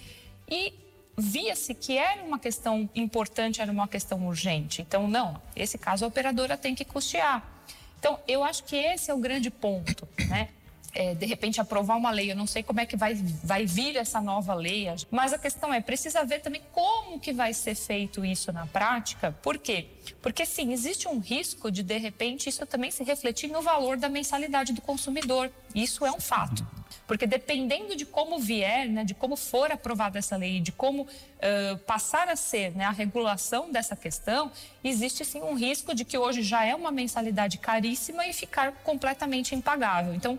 e 0.49 0.73
via-se 1.17 1.75
que 1.75 1.99
era 1.99 2.23
uma 2.23 2.39
questão 2.39 2.89
importante, 2.95 3.61
era 3.61 3.71
uma 3.71 3.89
questão 3.89 4.27
urgente. 4.27 4.81
Então, 4.81 5.07
não, 5.07 5.41
esse 5.55 5.77
caso 5.77 6.05
a 6.05 6.09
operadora 6.09 6.57
tem 6.57 6.75
que 6.75 6.85
custear. 6.85 7.58
Então, 7.99 8.19
eu 8.29 8.45
acho 8.45 8.65
que 8.65 8.77
esse 8.77 9.11
é 9.11 9.15
o 9.15 9.19
grande 9.19 9.51
ponto, 9.51 10.09
né? 10.29 10.49
É, 10.95 11.15
de 11.15 11.27
repente 11.27 11.61
aprovar 11.61 11.97
uma 11.97 12.11
lei. 12.11 12.31
Eu 12.31 12.37
não 12.37 12.47
sei 12.47 12.63
como 12.63 12.81
é 12.81 12.87
que 12.87 12.97
vai, 12.97 13.15
vai 13.15 13.67
vir 13.67 13.97
essa 13.97 14.21
nova 14.21 14.55
lei, 14.55 14.87
mas 15.11 15.33
a 15.33 15.39
questão 15.39 15.73
é 15.73 15.81
precisa 15.81 16.25
ver 16.25 16.41
também 16.41 16.63
como 16.73 17.19
que 17.21 17.33
vai 17.33 17.53
ser 17.53 17.75
feito 17.75 18.25
isso 18.25 18.53
na 18.53 18.67
prática. 18.67 19.33
Por 19.43 19.59
quê? 19.59 19.87
Porque 20.23 20.45
sim, 20.47 20.73
existe 20.73 21.09
um 21.09 21.19
risco 21.19 21.71
de 21.71 21.83
de 21.83 21.99
repente 21.99 22.49
isso 22.49 22.65
também 22.67 22.91
se 22.91 23.05
refletir 23.05 23.49
no 23.49 23.63
valor 23.63 23.97
da 23.97 24.09
mensalidade 24.09 24.73
do 24.73 24.81
consumidor. 24.81 25.51
Isso 25.75 26.05
é 26.05 26.13
um 26.13 26.21
fato. 26.21 26.67
Porque 27.07 27.27
dependendo 27.27 27.97
de 27.97 28.05
como 28.05 28.39
vier, 28.39 28.89
né, 28.89 29.05
de 29.05 29.15
como 29.15 29.37
for 29.37 29.71
aprovada 29.71 30.19
essa 30.19 30.37
lei, 30.37 30.61
de 30.61 30.73
como 30.73 31.03
uh, 31.03 31.79
passar 31.87 32.29
a 32.29 32.37
ser 32.37 32.75
né, 32.77 32.85
a 32.85 32.91
regulação 32.91 33.71
dessa 33.73 33.97
questão, 33.97 34.53
existe 34.85 35.25
sim 35.25 35.41
um 35.41 35.55
risco 35.55 35.95
de 35.95 36.05
que 36.05 36.19
hoje 36.19 36.43
já 36.43 36.65
é 36.65 36.75
uma 36.75 36.91
mensalidade 36.91 37.59
caríssima 37.59 38.27
e 38.27 38.33
ficar 38.33 38.73
completamente 38.85 39.55
impagável. 39.55 40.15
Então, 40.15 40.39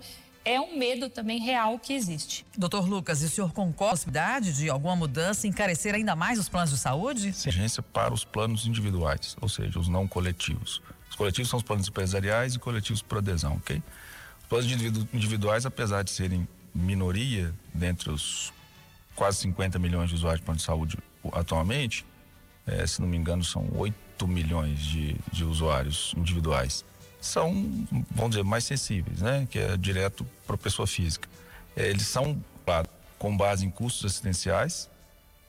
é 0.49 0.59
um 0.59 0.75
medo 0.77 1.09
também 1.09 1.39
real 1.39 1.77
que 1.77 1.93
existe. 1.93 2.43
Doutor 2.57 2.89
Lucas, 2.89 3.21
e 3.21 3.25
o 3.25 3.29
senhor 3.29 3.53
concorda 3.53 3.69
com 3.77 3.85
a 3.85 3.89
possibilidade 3.91 4.53
de 4.53 4.69
alguma 4.69 4.95
mudança 4.95 5.45
encarecer 5.45 5.93
ainda 5.93 6.15
mais 6.15 6.39
os 6.39 6.49
planos 6.49 6.71
de 6.71 6.77
saúde? 6.77 7.33
Urgência 7.45 7.83
para 7.83 8.11
os 8.11 8.25
planos 8.25 8.65
individuais, 8.65 9.37
ou 9.39 9.47
seja, 9.47 9.77
os 9.77 9.87
não 9.87 10.07
coletivos. 10.07 10.81
Os 11.07 11.15
coletivos 11.15 11.49
são 11.49 11.57
os 11.57 11.63
planos 11.63 11.87
empresariais 11.87 12.55
e 12.55 12.59
coletivos 12.59 13.01
por 13.01 13.19
adesão, 13.19 13.57
ok? 13.57 13.81
Os 14.41 14.45
planos 14.47 14.71
individuais, 15.13 15.67
apesar 15.67 16.03
de 16.03 16.09
serem 16.09 16.47
minoria 16.73 17.53
dentre 17.73 18.09
os 18.09 18.51
quase 19.15 19.37
50 19.39 19.77
milhões 19.77 20.09
de 20.09 20.15
usuários 20.15 20.39
de 20.39 20.45
plano 20.45 20.57
de 20.57 20.63
saúde 20.63 20.97
atualmente, 21.33 22.05
é, 22.65 22.87
se 22.87 23.01
não 23.01 23.07
me 23.07 23.17
engano, 23.17 23.43
são 23.43 23.67
8 23.75 24.27
milhões 24.27 24.79
de, 24.79 25.15
de 25.31 25.43
usuários 25.43 26.13
individuais 26.17 26.83
são, 27.21 27.51
vamos 28.11 28.31
dizer, 28.31 28.43
mais 28.43 28.63
sensíveis, 28.63 29.21
né? 29.21 29.47
Que 29.49 29.59
é 29.59 29.77
direto 29.77 30.25
para 30.45 30.55
a 30.55 30.57
pessoa 30.57 30.87
física. 30.87 31.27
É, 31.75 31.87
eles 31.89 32.07
são, 32.07 32.41
claro, 32.65 32.87
com 33.17 33.35
base 33.35 33.65
em 33.65 33.69
custos 33.69 34.05
assistenciais 34.05 34.89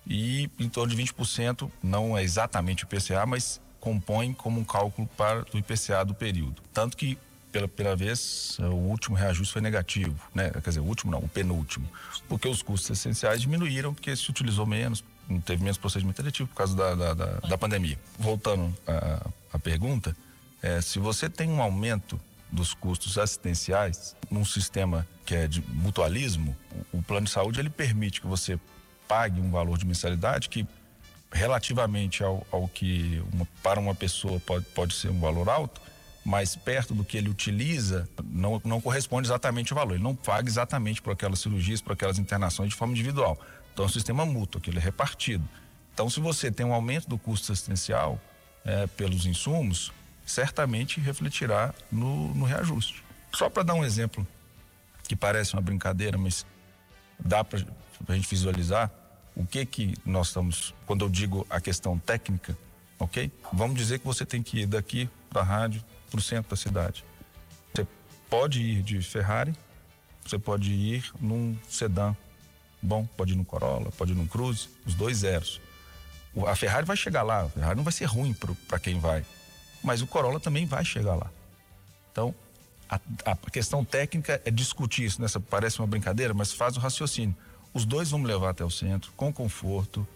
e 0.07 0.51
em 0.59 0.69
torno 0.69 0.95
de 0.95 1.03
20%, 1.03 1.71
não 1.83 2.17
é 2.17 2.23
exatamente 2.23 2.85
o 2.85 2.87
IPCA, 2.87 3.25
mas 3.27 3.61
compõem 3.79 4.33
como 4.33 4.61
um 4.61 4.65
cálculo 4.65 5.09
para 5.17 5.45
o 5.55 5.59
IPCA 5.59 6.05
do 6.05 6.15
período. 6.15 6.61
Tanto 6.73 6.97
que, 6.97 7.17
pela, 7.53 7.69
pela 7.69 7.97
vez, 7.97 8.59
o 8.59 8.75
último 8.75 9.17
reajuste 9.17 9.53
foi 9.53 9.63
negativo, 9.63 10.21
né? 10.35 10.51
Quer 10.51 10.69
dizer, 10.69 10.81
o 10.81 10.85
último 10.85 11.13
não, 11.13 11.21
o 11.21 11.29
penúltimo. 11.29 11.89
Porque 12.29 12.49
os 12.49 12.63
custos 12.63 12.91
essenciais 12.91 13.41
diminuíram, 13.41 13.95
porque 13.95 14.15
se 14.15 14.29
utilizou 14.31 14.67
menos, 14.67 15.05
teve 15.45 15.63
menos 15.63 15.79
procedimento 15.79 16.21
eletivo 16.21 16.49
por 16.49 16.57
causa 16.57 16.77
da, 16.77 16.95
da, 16.95 17.15
da, 17.15 17.27
da 17.41 17.59
pandemia. 17.59 17.99
Voltando 18.19 18.75
à 19.53 19.59
pergunta, 19.59 20.15
é, 20.63 20.81
se 20.81 20.99
você 20.99 21.29
tem 21.29 21.49
um 21.49 21.63
aumento 21.63 22.21
dos 22.51 22.75
custos 22.75 23.17
assistenciais 23.17 24.17
num 24.31 24.45
sistema 24.45 25.07
que 25.25 25.35
é 25.35 25.47
de 25.47 25.63
mutualismo, 25.63 26.57
o, 26.93 26.99
o 26.99 27.03
plano 27.03 27.27
de 27.27 27.33
saúde 27.33 27.61
ele 27.61 27.71
permite 27.71 28.21
que 28.21 28.27
você 28.27 28.59
pague 29.07 29.41
um 29.41 29.51
valor 29.51 29.79
de 29.79 29.87
mensalidade 29.87 30.49
que 30.49 30.67
relativamente 31.33 32.25
ao, 32.25 32.47
ao 32.51 32.69
que 32.69 33.23
uma, 33.33 33.47
para 33.63 33.79
uma 33.79 33.95
pessoa 33.95 34.41
pode, 34.41 34.65
pode 34.67 34.95
ser 34.95 35.09
um 35.11 35.21
valor 35.21 35.49
alto, 35.49 35.81
mas 36.25 36.57
perto 36.57 36.95
do 36.95 37.05
que 37.05 37.17
ele 37.17 37.29
utiliza 37.29 38.09
não, 38.25 38.61
não 38.65 38.81
corresponde 38.81 39.29
exatamente 39.29 39.73
ao 39.73 39.79
valor. 39.79 39.95
Ele 39.95 40.03
não 40.03 40.15
paga 40.15 40.49
exatamente 40.49 41.01
por 41.01 41.13
aquelas 41.13 41.39
cirurgias, 41.39 41.81
por 41.81 41.93
aquelas 41.93 42.19
internações 42.19 42.71
de 42.71 42.77
forma 42.77 42.93
individual. 42.93 43.39
Então 43.73 43.85
é 43.85 43.87
um 43.87 43.91
sistema 43.91 44.27
mútuo, 44.27 44.61
que 44.61 44.71
ele 44.71 44.79
é 44.79 44.83
repartido. 44.83 45.49
Então, 45.95 46.09
se 46.09 46.21
você 46.21 46.51
tem 46.51 46.65
um 46.65 46.73
aumento 46.73 47.09
do 47.09 47.19
custo 47.19 47.53
assistencial 47.53 48.21
é, 48.65 48.87
pelos 48.87 49.27
insumos, 49.27 49.93
certamente 50.31 51.01
refletirá 51.01 51.75
no, 51.91 52.33
no 52.35 52.45
reajuste. 52.45 53.03
Só 53.35 53.51
para 53.51 53.63
dar 53.63 53.75
um 53.75 53.85
exemplo 53.85 54.27
que 55.07 55.17
parece 55.17 55.55
uma 55.55 55.63
brincadeira, 55.63 56.17
mas 56.17 56.47
dá 57.19 57.43
para 57.43 57.59
a 58.09 58.15
gente 58.15 58.29
visualizar 58.29 58.91
o 59.35 59.45
que 59.45 59.67
que 59.67 59.95
nós 60.05 60.29
estamos, 60.29 60.75
quando 60.87 61.05
eu 61.05 61.09
digo 61.09 61.47
a 61.51 61.61
questão 61.61 61.99
técnica, 61.99 62.57
ok? 62.99 63.31
Vamos 63.53 63.77
dizer 63.77 63.99
que 63.99 64.07
você 64.07 64.25
tem 64.25 64.43
que 64.43 64.61
ir 64.61 64.67
daqui 64.67 65.11
para 65.29 65.43
a 65.43 65.45
rádio, 65.45 65.83
para 66.09 66.19
o 66.19 66.23
centro 66.23 66.51
da 66.51 66.57
cidade. 66.57 67.05
Você 67.75 67.87
pode 68.29 68.61
ir 68.61 68.83
de 68.83 69.03
Ferrari, 69.03 69.55
você 70.25 70.39
pode 70.39 70.73
ir 70.73 71.11
num 71.21 71.57
sedã 71.69 72.15
bom, 72.81 73.05
pode 73.17 73.33
ir 73.33 73.37
no 73.37 73.45
Corolla, 73.45 73.91
pode 73.93 74.13
ir 74.13 74.15
num 74.15 74.27
Cruze, 74.27 74.69
os 74.87 74.95
dois 74.95 75.19
zeros. 75.19 75.61
A 76.47 76.55
Ferrari 76.55 76.87
vai 76.87 76.97
chegar 76.97 77.23
lá, 77.23 77.43
a 77.43 77.49
Ferrari 77.49 77.77
não 77.77 77.85
vai 77.85 77.93
ser 77.93 78.05
ruim 78.05 78.33
para 78.69 78.79
quem 78.79 78.99
vai 79.01 79.25
mas 79.83 80.03
o 80.03 80.07
Corolla 80.07 80.41
também 80.41 80.67
vai 80.67 80.85
chegar 80.85 81.15
lá. 81.15 81.31
Então, 82.13 82.35
a, 82.89 83.01
a 83.25 83.37
questão 83.51 83.85
técnica 83.85 84.41
é 84.45 84.51
discutir 84.51 85.05
isso, 85.05 85.21
nessa 85.21 85.39
parece 85.39 85.79
uma 85.79 85.87
brincadeira, 85.87 86.35
mas 86.35 86.53
faz 86.53 86.77
o 86.77 86.81
raciocínio. 86.81 87.37
Os 87.73 87.85
dois 87.85 88.11
vão 88.11 88.19
me 88.19 88.27
levar 88.27 88.51
até 88.51 88.65
o 88.65 88.71
centro, 88.71 89.13
com 89.17 89.33
conforto, 89.33 90.07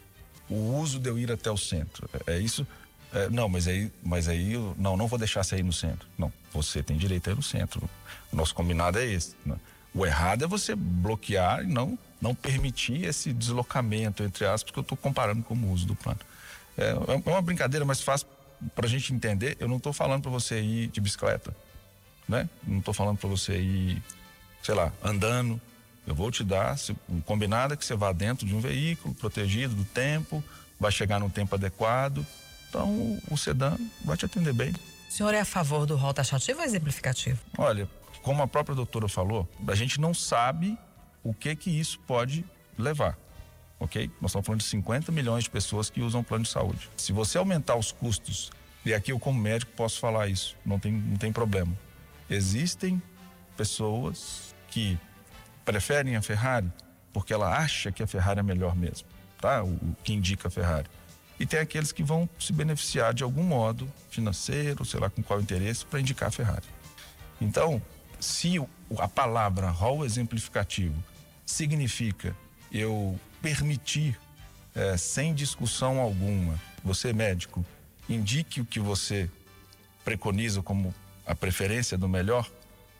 o 0.48 0.76
uso 0.76 0.98
de 0.98 1.08
eu 1.08 1.18
ir 1.18 1.30
até 1.30 1.50
o 1.50 1.56
centro. 1.56 2.08
É, 2.26 2.34
é 2.34 2.38
isso. 2.38 2.66
É, 3.12 3.28
não, 3.30 3.48
mas 3.48 3.68
aí, 3.68 3.92
mas 4.02 4.28
aí, 4.28 4.54
eu, 4.54 4.74
não, 4.76 4.96
não 4.96 5.06
vou 5.06 5.18
deixar 5.18 5.44
você 5.44 5.56
ir 5.56 5.62
no 5.62 5.72
centro. 5.72 6.06
Não, 6.18 6.32
você 6.52 6.82
tem 6.82 6.96
direito 6.96 7.28
a 7.28 7.32
ir 7.32 7.36
no 7.36 7.42
centro. 7.42 7.88
O 8.32 8.36
nosso 8.36 8.52
combinado 8.54 8.98
é 8.98 9.06
esse. 9.06 9.36
Né? 9.46 9.54
O 9.94 10.04
errado 10.04 10.44
é 10.44 10.48
você 10.48 10.74
bloquear 10.74 11.62
e 11.62 11.66
não, 11.66 11.96
não 12.20 12.34
permitir 12.34 13.04
esse 13.04 13.32
deslocamento, 13.32 14.24
entre 14.24 14.44
aspas, 14.44 14.72
que 14.72 14.78
eu 14.78 14.82
estou 14.82 14.98
comparando 14.98 15.44
com 15.44 15.54
o 15.54 15.72
uso 15.72 15.86
do 15.86 15.94
plano. 15.94 16.18
É, 16.76 16.90
é 16.90 17.30
uma 17.30 17.40
brincadeira, 17.40 17.84
mas 17.84 18.00
faz 18.00 18.26
para 18.74 18.86
a 18.86 18.88
gente 18.88 19.12
entender. 19.12 19.56
Eu 19.60 19.68
não 19.68 19.76
estou 19.76 19.92
falando 19.92 20.22
para 20.22 20.30
você 20.30 20.60
ir 20.60 20.88
de 20.88 21.00
bicicleta 21.00 21.54
né? 22.28 22.48
Não 22.66 22.78
estou 22.78 22.94
falando 22.94 23.18
para 23.18 23.28
você 23.28 23.58
ir, 23.58 24.02
sei 24.62 24.74
lá, 24.74 24.92
andando. 25.02 25.60
Eu 26.06 26.14
vou 26.14 26.30
te 26.30 26.44
dar, 26.44 26.76
um 27.08 27.20
combinado 27.20 27.74
é 27.74 27.76
que 27.76 27.84
você 27.84 27.94
vá 27.94 28.12
dentro 28.12 28.46
de 28.46 28.54
um 28.54 28.60
veículo, 28.60 29.14
protegido 29.14 29.74
do 29.74 29.84
tempo, 29.84 30.44
vai 30.78 30.92
chegar 30.92 31.18
no 31.18 31.30
tempo 31.30 31.54
adequado. 31.54 32.26
Então, 32.68 33.18
o 33.30 33.36
sedã 33.36 33.76
vai 34.04 34.16
te 34.16 34.26
atender 34.26 34.52
bem. 34.52 34.72
O 35.08 35.12
senhor 35.12 35.32
é 35.32 35.40
a 35.40 35.44
favor 35.44 35.86
do 35.86 35.96
rol 35.96 36.12
taxativo 36.12 36.58
ou 36.58 36.64
exemplificativo? 36.64 37.38
Olha, 37.56 37.88
como 38.20 38.42
a 38.42 38.48
própria 38.48 38.74
doutora 38.74 39.08
falou, 39.08 39.48
a 39.66 39.74
gente 39.74 40.00
não 40.00 40.12
sabe 40.12 40.76
o 41.22 41.32
que 41.32 41.54
que 41.56 41.70
isso 41.70 41.98
pode 42.00 42.44
levar. 42.76 43.16
Ok? 43.84 44.10
Nós 44.18 44.30
estamos 44.30 44.46
falando 44.46 44.60
de 44.60 44.66
50 44.66 45.12
milhões 45.12 45.44
de 45.44 45.50
pessoas 45.50 45.90
que 45.90 46.00
usam 46.00 46.24
plano 46.24 46.44
de 46.44 46.50
saúde. 46.50 46.88
Se 46.96 47.12
você 47.12 47.36
aumentar 47.36 47.76
os 47.76 47.92
custos, 47.92 48.50
e 48.82 48.94
aqui 48.94 49.12
eu 49.12 49.18
como 49.18 49.38
médico 49.38 49.72
posso 49.76 50.00
falar 50.00 50.26
isso, 50.28 50.56
não 50.64 50.78
tem, 50.78 50.90
não 50.90 51.16
tem 51.18 51.30
problema. 51.30 51.76
Existem 52.30 53.00
pessoas 53.58 54.54
que 54.68 54.98
preferem 55.66 56.16
a 56.16 56.22
Ferrari 56.22 56.72
porque 57.12 57.32
ela 57.32 57.58
acha 57.58 57.92
que 57.92 58.02
a 58.02 58.06
Ferrari 58.06 58.40
é 58.40 58.42
melhor 58.42 58.74
mesmo, 58.74 59.06
tá? 59.38 59.62
O, 59.62 59.68
o 59.68 59.96
que 60.02 60.14
indica 60.14 60.48
a 60.48 60.50
Ferrari. 60.50 60.88
E 61.38 61.44
tem 61.44 61.60
aqueles 61.60 61.92
que 61.92 62.02
vão 62.02 62.28
se 62.38 62.54
beneficiar 62.54 63.12
de 63.12 63.22
algum 63.22 63.42
modo, 63.42 63.86
financeiro, 64.08 64.82
sei 64.84 64.98
lá 64.98 65.10
com 65.10 65.22
qual 65.22 65.40
interesse, 65.40 65.84
para 65.84 66.00
indicar 66.00 66.28
a 66.28 66.32
Ferrari. 66.32 66.64
Então, 67.38 67.82
se 68.18 68.56
a 68.98 69.08
palavra 69.08 69.68
rol 69.68 70.06
exemplificativo 70.06 70.94
significa 71.44 72.34
eu 72.74 73.18
permitir, 73.40 74.18
é, 74.74 74.96
sem 74.96 75.32
discussão 75.32 76.00
alguma, 76.00 76.60
você 76.82 77.12
médico, 77.12 77.64
indique 78.08 78.60
o 78.60 78.64
que 78.64 78.80
você 78.80 79.30
preconiza 80.04 80.60
como 80.60 80.92
a 81.24 81.34
preferência 81.34 81.96
do 81.96 82.08
melhor, 82.08 82.50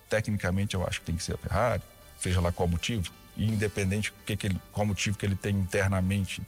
tecnicamente 0.08 0.74
eu 0.74 0.86
acho 0.86 1.00
que 1.00 1.06
tem 1.06 1.16
que 1.16 1.22
ser 1.22 1.34
a 1.34 1.38
Ferrari, 1.38 1.82
seja 2.18 2.40
lá 2.40 2.52
qual 2.52 2.68
motivo, 2.68 3.10
independente 3.36 4.12
que 4.24 4.36
que 4.36 4.46
ele, 4.46 4.60
qual 4.72 4.86
motivo 4.86 5.18
que 5.18 5.26
ele 5.26 5.34
tem 5.34 5.56
internamente 5.56 6.40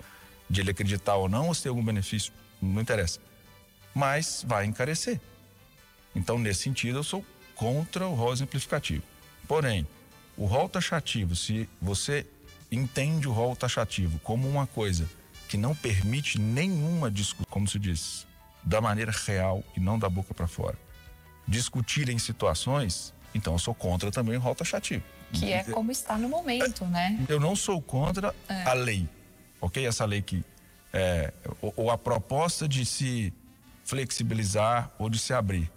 de 0.48 0.60
ele 0.60 0.70
acreditar 0.70 1.16
ou 1.16 1.28
não, 1.28 1.48
ou 1.48 1.54
se 1.54 1.64
tem 1.64 1.70
algum 1.70 1.84
benefício, 1.84 2.32
não 2.62 2.80
interessa. 2.80 3.18
Mas 3.92 4.44
vai 4.46 4.64
encarecer. 4.64 5.20
Então, 6.14 6.38
nesse 6.38 6.62
sentido, 6.62 7.00
eu 7.00 7.02
sou 7.02 7.24
contra 7.54 8.06
o 8.06 8.14
rol 8.14 8.32
exemplificativo. 8.32 9.02
Porém, 9.48 9.86
o 10.36 10.46
rol 10.46 10.68
taxativo, 10.68 11.34
se 11.34 11.68
você 11.80 12.26
entende 12.70 13.28
o 13.28 13.32
rol 13.32 13.54
taxativo 13.54 14.18
como 14.20 14.48
uma 14.48 14.66
coisa 14.66 15.08
que 15.48 15.56
não 15.56 15.74
permite 15.74 16.38
nenhuma 16.40 17.10
discussão, 17.10 17.46
como 17.48 17.68
se 17.68 17.78
diz, 17.78 18.26
da 18.62 18.80
maneira 18.80 19.12
real 19.12 19.62
e 19.76 19.80
não 19.80 19.98
da 19.98 20.08
boca 20.08 20.34
para 20.34 20.48
fora, 20.48 20.76
discutirem 21.46 22.18
situações, 22.18 23.14
então 23.34 23.52
eu 23.52 23.58
sou 23.58 23.74
contra 23.74 24.10
também 24.10 24.36
o 24.36 24.40
rol 24.40 24.54
taxativo. 24.54 25.04
Que 25.32 25.52
é 25.52 25.64
como 25.64 25.90
está 25.90 26.16
no 26.16 26.28
momento, 26.28 26.84
né? 26.86 27.24
Eu 27.28 27.40
não 27.40 27.54
sou 27.54 27.80
contra 27.80 28.34
é. 28.48 28.62
a 28.64 28.72
lei, 28.72 29.08
ok? 29.60 29.86
Essa 29.86 30.04
lei 30.04 30.22
que 30.22 30.44
é, 30.92 31.32
ou, 31.60 31.72
ou 31.76 31.90
a 31.90 31.98
proposta 31.98 32.68
de 32.68 32.84
se 32.84 33.32
flexibilizar 33.84 34.90
ou 34.98 35.10
de 35.10 35.18
se 35.18 35.32
abrir. 35.32 35.70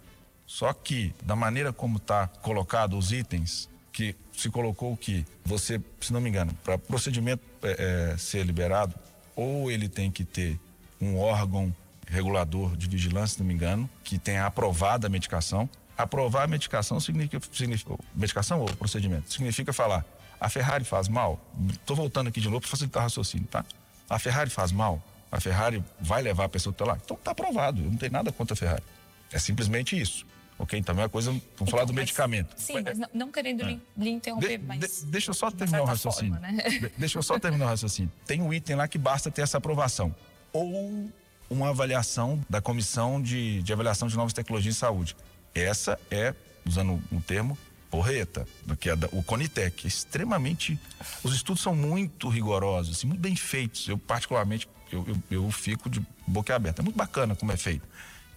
Só 0.46 0.72
que 0.72 1.14
da 1.22 1.36
maneira 1.36 1.72
como 1.72 1.98
está 1.98 2.26
colocado 2.26 2.98
os 2.98 3.12
itens, 3.12 3.68
que 3.92 4.14
se 4.32 4.48
colocou 4.50 4.96
que 4.96 5.24
você, 5.44 5.80
se 6.00 6.12
não 6.12 6.20
me 6.20 6.28
engano, 6.28 6.54
para 6.64 6.78
procedimento 6.78 7.42
é, 7.62 8.12
é, 8.12 8.16
ser 8.16 8.44
liberado, 8.44 8.94
ou 9.36 9.70
ele 9.70 9.88
tem 9.88 10.10
que 10.10 10.24
ter 10.24 10.58
um 11.00 11.18
órgão 11.18 11.74
regulador 12.06 12.76
de 12.76 12.88
vigilância, 12.88 13.34
se 13.34 13.40
não 13.40 13.46
me 13.46 13.54
engano, 13.54 13.88
que 14.02 14.18
tenha 14.18 14.46
aprovado 14.46 15.06
a 15.06 15.10
medicação. 15.10 15.68
Aprovar 15.96 16.44
a 16.44 16.46
medicação 16.46 16.98
significa, 16.98 17.40
significa 17.52 17.94
medicação 18.14 18.60
ou 18.60 18.66
procedimento 18.68 19.32
significa 19.32 19.72
falar 19.72 20.04
a 20.40 20.48
Ferrari 20.48 20.84
faz 20.84 21.06
mal. 21.06 21.38
Estou 21.68 21.94
voltando 21.94 22.28
aqui 22.28 22.40
de 22.40 22.48
novo 22.48 22.62
para 22.62 22.70
facilitar 22.70 23.02
o 23.02 23.04
raciocínio, 23.04 23.46
tá? 23.46 23.64
A 24.08 24.18
Ferrari 24.18 24.48
faz 24.48 24.72
mal. 24.72 25.02
A 25.30 25.38
Ferrari 25.38 25.84
vai 26.00 26.22
levar 26.22 26.44
a 26.44 26.48
pessoa 26.48 26.72
que 26.72 26.82
está 26.82 26.92
lá. 26.92 26.98
Então 27.04 27.16
está 27.16 27.32
aprovado. 27.32 27.82
Eu 27.82 27.90
não 27.90 27.96
tenho 27.96 28.10
nada 28.10 28.32
contra 28.32 28.54
a 28.54 28.56
Ferrari. 28.56 28.82
É 29.30 29.38
simplesmente 29.38 30.00
isso. 30.00 30.26
Ok? 30.60 30.78
Então 30.78 30.94
é 30.94 30.98
uma 30.98 31.08
coisa. 31.08 31.30
Vamos 31.30 31.42
então, 31.54 31.66
falar 31.66 31.84
do 31.84 31.94
mas, 31.94 32.02
medicamento. 32.02 32.54
Sim, 32.54 32.82
mas 32.82 32.98
não, 32.98 33.08
não 33.14 33.32
querendo 33.32 33.62
é. 33.62 33.78
lhe, 33.96 34.10
interromper, 34.10 34.58
de, 34.58 34.64
mas. 34.64 34.78
De, 34.78 35.06
deixa 35.06 35.30
eu 35.30 35.34
só 35.34 35.50
terminar 35.50 35.80
o 35.80 35.86
raciocínio. 35.86 36.34
Forma, 36.34 36.52
né? 36.52 36.68
de, 36.68 36.92
deixa 36.98 37.18
eu 37.18 37.22
só 37.22 37.38
terminar 37.38 37.64
o 37.64 37.68
raciocínio. 37.68 38.12
Tem 38.26 38.42
um 38.42 38.52
item 38.52 38.76
lá 38.76 38.86
que 38.86 38.98
basta 38.98 39.30
ter 39.30 39.40
essa 39.40 39.56
aprovação. 39.56 40.14
Ou 40.52 41.10
uma 41.48 41.70
avaliação 41.70 42.44
da 42.48 42.60
Comissão 42.60 43.22
de, 43.22 43.62
de 43.62 43.72
Avaliação 43.72 44.06
de 44.06 44.16
Novas 44.16 44.34
Tecnologias 44.34 44.76
em 44.76 44.78
Saúde. 44.78 45.16
Essa 45.54 45.98
é, 46.10 46.34
usando 46.66 47.02
um 47.10 47.20
termo, 47.22 47.56
porreta, 47.90 48.46
que 48.78 48.90
é 48.90 48.94
da, 48.94 49.08
o 49.12 49.22
Conitec. 49.22 49.86
É 49.86 49.88
extremamente. 49.88 50.78
Os 51.24 51.34
estudos 51.34 51.62
são 51.62 51.74
muito 51.74 52.28
rigorosos, 52.28 52.98
assim, 52.98 53.06
muito 53.06 53.20
bem 53.20 53.34
feitos. 53.34 53.88
Eu, 53.88 53.96
particularmente, 53.96 54.68
eu, 54.92 55.06
eu, 55.08 55.16
eu, 55.30 55.50
fico 55.50 55.88
de 55.88 56.04
boca 56.26 56.54
aberta. 56.54 56.82
É 56.82 56.84
muito 56.84 56.96
bacana 56.96 57.34
como 57.34 57.50
é 57.50 57.56
feito. 57.56 57.88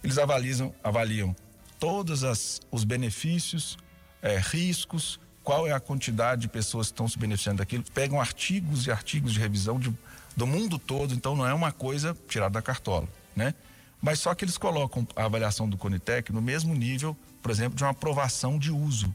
Eles 0.02 0.16
avaliam, 0.16 0.74
avaliam 0.82 1.36
todos 1.84 2.24
as, 2.24 2.62
os 2.70 2.82
benefícios, 2.82 3.76
é, 4.22 4.38
riscos, 4.38 5.20
qual 5.42 5.66
é 5.66 5.72
a 5.72 5.78
quantidade 5.78 6.40
de 6.40 6.48
pessoas 6.48 6.86
que 6.86 6.94
estão 6.94 7.06
se 7.06 7.18
beneficiando 7.18 7.58
daquilo. 7.58 7.84
Pegam 7.92 8.18
artigos 8.18 8.86
e 8.86 8.90
artigos 8.90 9.34
de 9.34 9.38
revisão 9.38 9.78
de 9.78 9.94
do 10.34 10.46
mundo 10.46 10.78
todo, 10.78 11.12
então 11.12 11.36
não 11.36 11.46
é 11.46 11.52
uma 11.52 11.70
coisa 11.70 12.16
tirada 12.26 12.54
da 12.54 12.62
cartola, 12.62 13.06
né? 13.36 13.54
Mas 14.00 14.18
só 14.18 14.34
que 14.34 14.46
eles 14.46 14.56
colocam 14.56 15.06
a 15.14 15.26
avaliação 15.26 15.68
do 15.68 15.76
Conitec 15.76 16.32
no 16.32 16.40
mesmo 16.40 16.74
nível, 16.74 17.14
por 17.42 17.50
exemplo, 17.50 17.76
de 17.76 17.84
uma 17.84 17.90
aprovação 17.90 18.58
de 18.58 18.70
uso. 18.70 19.14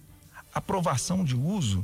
Aprovação 0.54 1.26
de 1.26 1.36
uso 1.36 1.84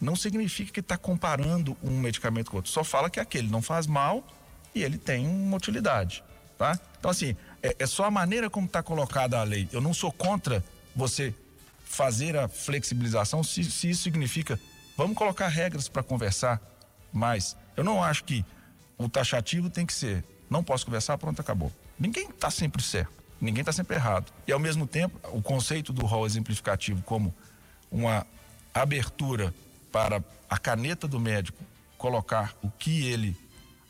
não 0.00 0.16
significa 0.16 0.72
que 0.72 0.80
está 0.80 0.98
comparando 0.98 1.76
um 1.84 2.00
medicamento 2.00 2.50
com 2.50 2.56
outro, 2.56 2.72
só 2.72 2.82
fala 2.82 3.08
que 3.08 3.20
aquele 3.20 3.48
não 3.48 3.62
faz 3.62 3.86
mal 3.86 4.26
e 4.74 4.82
ele 4.82 4.98
tem 4.98 5.24
uma 5.26 5.56
utilidade, 5.56 6.24
tá? 6.58 6.78
Então 6.98 7.12
assim, 7.12 7.36
é, 7.62 7.76
é 7.78 7.86
só 7.86 8.04
a 8.04 8.10
maneira 8.10 8.48
como 8.48 8.66
está 8.66 8.82
colocada 8.82 9.38
a 9.38 9.42
lei. 9.42 9.68
Eu 9.72 9.80
não 9.80 9.94
sou 9.94 10.12
contra 10.12 10.64
você 10.94 11.34
fazer 11.84 12.36
a 12.36 12.48
flexibilização 12.48 13.42
se, 13.42 13.64
se 13.64 13.90
isso 13.90 14.02
significa 14.02 14.58
vamos 14.96 15.16
colocar 15.16 15.48
regras 15.48 15.88
para 15.88 16.02
conversar 16.02 16.60
mais. 17.12 17.56
Eu 17.76 17.84
não 17.84 18.02
acho 18.02 18.24
que 18.24 18.44
o 18.98 19.08
taxativo 19.08 19.68
tem 19.70 19.86
que 19.86 19.92
ser: 19.92 20.24
não 20.48 20.64
posso 20.64 20.84
conversar, 20.84 21.18
pronto, 21.18 21.40
acabou. 21.40 21.72
Ninguém 21.98 22.28
está 22.28 22.50
sempre 22.50 22.82
certo, 22.82 23.12
ninguém 23.40 23.60
está 23.60 23.72
sempre 23.72 23.96
errado. 23.96 24.32
E 24.46 24.52
ao 24.52 24.58
mesmo 24.58 24.86
tempo, 24.86 25.18
o 25.32 25.42
conceito 25.42 25.92
do 25.92 26.04
rol 26.04 26.26
exemplificativo 26.26 27.02
como 27.02 27.34
uma 27.90 28.26
abertura 28.74 29.54
para 29.92 30.22
a 30.48 30.58
caneta 30.58 31.08
do 31.08 31.18
médico 31.18 31.62
colocar 31.96 32.54
o 32.62 32.70
que 32.70 33.06
ele 33.06 33.36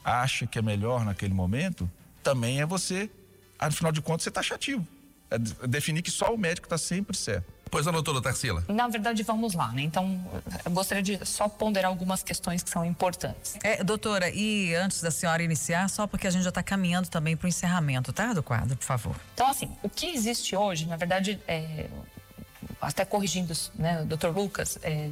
acha 0.05 0.47
que 0.47 0.59
é 0.59 0.63
melhor 0.63 1.05
naquele 1.05 1.35
momento, 1.35 1.91
também 2.23 2.61
é 2.61 2.67
você, 2.67 3.11
afinal 3.59 3.93
de 3.93 4.01
contas, 4.01 4.25
ser 4.25 4.31
taxativo. 4.31 4.87
É 5.31 5.39
definir 5.67 6.03
que 6.03 6.11
só 6.11 6.33
o 6.33 6.39
médico 6.39 6.67
está 6.67 6.79
sempre 6.79 7.17
certo. 7.17 7.57
Pois 7.69 7.85
não, 7.85 7.93
doutora 7.93 8.23
Tarsila. 8.23 8.65
Na 8.69 8.87
verdade, 8.87 9.23
vamos 9.25 9.55
lá, 9.55 9.73
né? 9.73 9.83
Então, 9.83 10.25
eu 10.65 10.71
gostaria 10.71 11.03
de 11.03 11.27
só 11.27 11.49
ponderar 11.49 11.91
algumas 11.91 12.23
questões 12.23 12.63
que 12.63 12.71
são 12.71 12.85
importantes. 12.85 13.57
É, 13.63 13.83
doutora, 13.83 14.31
e 14.31 14.73
antes 14.75 15.01
da 15.03 15.11
senhora 15.11 15.43
iniciar, 15.43 15.91
só 15.91 16.07
porque 16.07 16.29
a 16.29 16.31
gente 16.31 16.45
já 16.45 16.51
está 16.51 16.63
caminhando 16.63 17.09
também 17.09 17.37
para 17.37 17.47
o 17.47 17.49
encerramento, 17.49 18.13
tá, 18.13 18.33
do 18.33 18.43
quadro, 18.43 18.77
por 18.77 18.85
favor. 18.85 19.17
Então, 19.35 19.49
assim, 19.49 19.69
o 19.83 19.89
que 19.89 20.07
existe 20.07 20.55
hoje, 20.55 20.87
na 20.87 20.97
verdade, 20.97 21.41
é, 21.49 21.89
até 22.81 23.05
corrigindo 23.05 23.53
né, 23.75 24.03
o 24.03 24.05
doutor 24.05 24.35
Lucas, 24.35 24.79
é, 24.83 25.11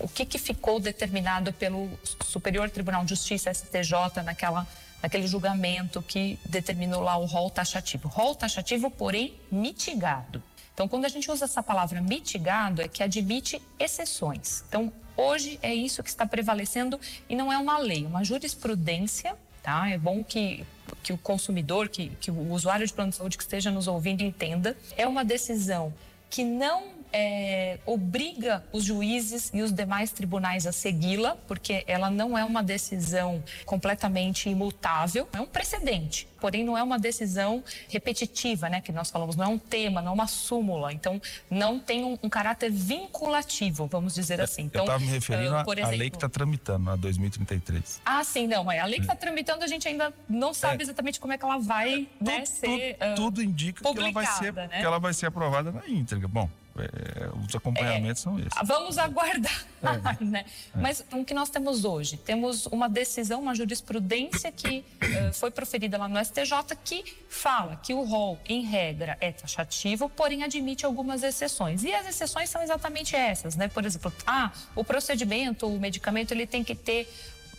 o 0.00 0.08
que, 0.08 0.26
que 0.26 0.38
ficou 0.38 0.80
determinado 0.80 1.52
pelo 1.52 1.88
Superior 2.24 2.68
Tribunal 2.68 3.04
de 3.04 3.10
Justiça, 3.10 3.52
STJ, 3.52 4.22
naquela, 4.24 4.66
naquele 5.02 5.26
julgamento 5.26 6.02
que 6.02 6.38
determinou 6.44 7.02
lá 7.02 7.16
o 7.16 7.24
rol 7.24 7.50
taxativo. 7.50 8.08
Rol 8.08 8.34
taxativo, 8.34 8.90
porém, 8.90 9.34
mitigado. 9.50 10.42
Então, 10.74 10.86
quando 10.86 11.06
a 11.06 11.08
gente 11.08 11.30
usa 11.30 11.46
essa 11.46 11.62
palavra 11.62 12.02
mitigado, 12.02 12.82
é 12.82 12.88
que 12.88 13.02
admite 13.02 13.62
exceções. 13.78 14.62
Então, 14.68 14.92
hoje 15.16 15.58
é 15.62 15.74
isso 15.74 16.02
que 16.02 16.10
está 16.10 16.26
prevalecendo 16.26 17.00
e 17.28 17.34
não 17.34 17.50
é 17.50 17.56
uma 17.56 17.78
lei, 17.78 18.04
é 18.04 18.06
uma 18.06 18.22
jurisprudência. 18.22 19.34
Tá? 19.62 19.88
É 19.88 19.98
bom 19.98 20.22
que, 20.22 20.64
que 21.02 21.12
o 21.12 21.18
consumidor, 21.18 21.88
que, 21.88 22.10
que 22.20 22.30
o 22.30 22.52
usuário 22.52 22.86
de 22.86 22.92
plano 22.92 23.10
de 23.10 23.16
saúde 23.16 23.36
que 23.36 23.42
esteja 23.42 23.70
nos 23.70 23.88
ouvindo 23.88 24.22
entenda. 24.22 24.76
É 24.96 25.06
uma 25.08 25.24
decisão 25.24 25.92
que 26.28 26.44
não 26.44 26.95
é, 27.12 27.78
obriga 27.86 28.64
os 28.72 28.84
juízes 28.84 29.50
e 29.52 29.62
os 29.62 29.72
demais 29.72 30.10
tribunais 30.10 30.66
a 30.66 30.72
segui-la, 30.72 31.36
porque 31.46 31.84
ela 31.86 32.10
não 32.10 32.36
é 32.36 32.44
uma 32.44 32.62
decisão 32.62 33.42
completamente 33.64 34.48
imutável, 34.48 35.28
é 35.32 35.40
um 35.40 35.46
precedente. 35.46 36.28
Porém, 36.40 36.64
não 36.64 36.76
é 36.76 36.82
uma 36.82 36.98
decisão 36.98 37.64
repetitiva, 37.88 38.68
né? 38.68 38.80
Que 38.80 38.92
nós 38.92 39.10
falamos, 39.10 39.36
não 39.36 39.44
é 39.44 39.48
um 39.48 39.58
tema, 39.58 40.02
não 40.02 40.10
é 40.12 40.14
uma 40.14 40.26
súmula. 40.26 40.92
Então, 40.92 41.20
não 41.50 41.78
tem 41.78 42.04
um, 42.04 42.18
um 42.22 42.28
caráter 42.28 42.70
vinculativo, 42.70 43.86
vamos 43.86 44.14
dizer 44.14 44.40
assim. 44.40 44.62
Então, 44.62 44.82
Eu 44.82 44.84
estava 44.84 45.04
me 45.04 45.10
referindo 45.10 45.54
uh, 45.54 45.84
à 45.84 45.88
lei 45.88 46.10
que 46.10 46.16
está 46.16 46.28
tramitando, 46.28 46.90
a 46.90 46.96
2033. 46.96 48.00
Ah, 48.04 48.22
sim, 48.22 48.46
não. 48.46 48.68
A 48.68 48.84
lei 48.84 48.96
que 48.96 49.02
está 49.02 49.16
tramitando, 49.16 49.64
a 49.64 49.66
gente 49.66 49.88
ainda 49.88 50.12
não 50.28 50.52
sabe 50.52 50.82
exatamente 50.82 51.18
como 51.18 51.32
é 51.32 51.38
que 51.38 51.44
ela 51.44 51.58
vai 51.58 52.06
né, 52.20 52.38
tudo, 52.38 52.46
ser. 52.46 52.94
tudo, 52.94 53.12
uh, 53.12 53.14
tudo 53.14 53.42
indica 53.42 53.82
que 53.82 53.98
ela, 53.98 54.12
vai 54.12 54.26
ser, 54.26 54.52
né? 54.52 54.68
que 54.68 54.84
ela 54.84 54.98
vai 54.98 55.14
ser 55.14 55.26
aprovada 55.26 55.72
na 55.72 55.88
íntegra. 55.88 56.28
Bom, 56.28 56.50
é, 56.78 57.28
os 57.44 57.54
acompanhamentos 57.54 58.22
é, 58.22 58.24
são 58.24 58.38
esses. 58.38 58.52
Vamos 58.64 58.98
aguardar, 58.98 59.66
é. 59.82 60.24
né? 60.24 60.44
Mas 60.74 61.04
o 61.12 61.24
que 61.24 61.34
nós 61.34 61.50
temos 61.50 61.84
hoje? 61.84 62.16
Temos 62.16 62.66
uma 62.66 62.88
decisão, 62.88 63.40
uma 63.40 63.54
jurisprudência 63.54 64.50
que 64.52 64.84
uh, 65.02 65.32
foi 65.32 65.50
proferida 65.50 65.98
lá 65.98 66.08
no 66.08 66.22
STJ 66.24 66.76
que 66.84 67.04
fala 67.28 67.76
que 67.76 67.94
o 67.94 68.02
rol, 68.02 68.38
em 68.48 68.62
regra, 68.62 69.16
é 69.20 69.32
taxativo, 69.32 70.08
porém 70.08 70.42
admite 70.42 70.84
algumas 70.84 71.22
exceções. 71.22 71.84
E 71.84 71.92
as 71.94 72.06
exceções 72.06 72.50
são 72.50 72.62
exatamente 72.62 73.14
essas, 73.14 73.56
né? 73.56 73.68
Por 73.68 73.84
exemplo, 73.84 74.12
ah, 74.26 74.52
o 74.74 74.84
procedimento, 74.84 75.66
o 75.66 75.78
medicamento, 75.78 76.32
ele 76.32 76.46
tem 76.46 76.62
que 76.62 76.74
ter 76.74 77.08